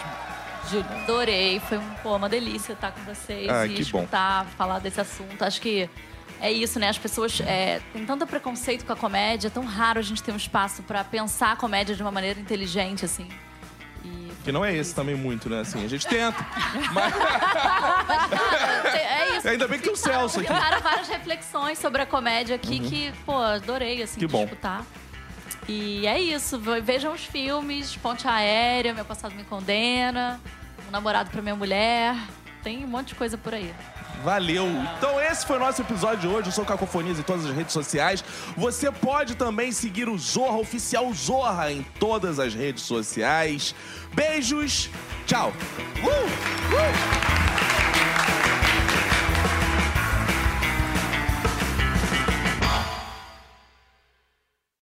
[0.69, 0.85] Júlia.
[1.03, 3.99] Adorei, foi um, pô, uma delícia estar com vocês Ah, e que bom.
[3.99, 5.41] escutar, falar desse assunto.
[5.43, 5.87] Acho que
[6.41, 6.89] é isso, né?
[6.89, 10.31] As pessoas é, têm tanto preconceito com a comédia, é tão raro a gente ter
[10.31, 13.27] um espaço pra pensar a comédia de uma maneira inteligente, assim.
[14.45, 15.59] Que não é esse também muito, né?
[15.61, 16.37] Assim, a gente tenta.
[16.93, 17.13] Mas,
[18.93, 19.47] é isso.
[19.47, 20.47] Ainda bem que tem o Celso aqui.
[20.53, 24.43] Ficaram várias reflexões sobre a comédia aqui que, pô, adorei, assim, Que bom.
[24.43, 24.85] escutar.
[25.67, 26.59] E é isso.
[26.59, 30.39] ve- Vejam os filmes, Ponte Aérea, Meu Passado Me Condena,
[30.87, 32.15] Um Namorado pra Minha Mulher.
[32.63, 33.73] Tem um monte de coisa por aí.
[34.24, 34.68] Valeu!
[34.97, 36.47] Então esse foi o nosso episódio de hoje.
[36.49, 38.24] Eu sou Cacofonias em todas as redes sociais.
[38.55, 43.76] Você pode também seguir o Zorra, oficial Zorra, em todas as redes sociais.
[44.13, 44.89] Beijos,
[45.26, 45.53] tchau!
[46.03, 46.09] Uh!
[46.76, 47.74] Uh!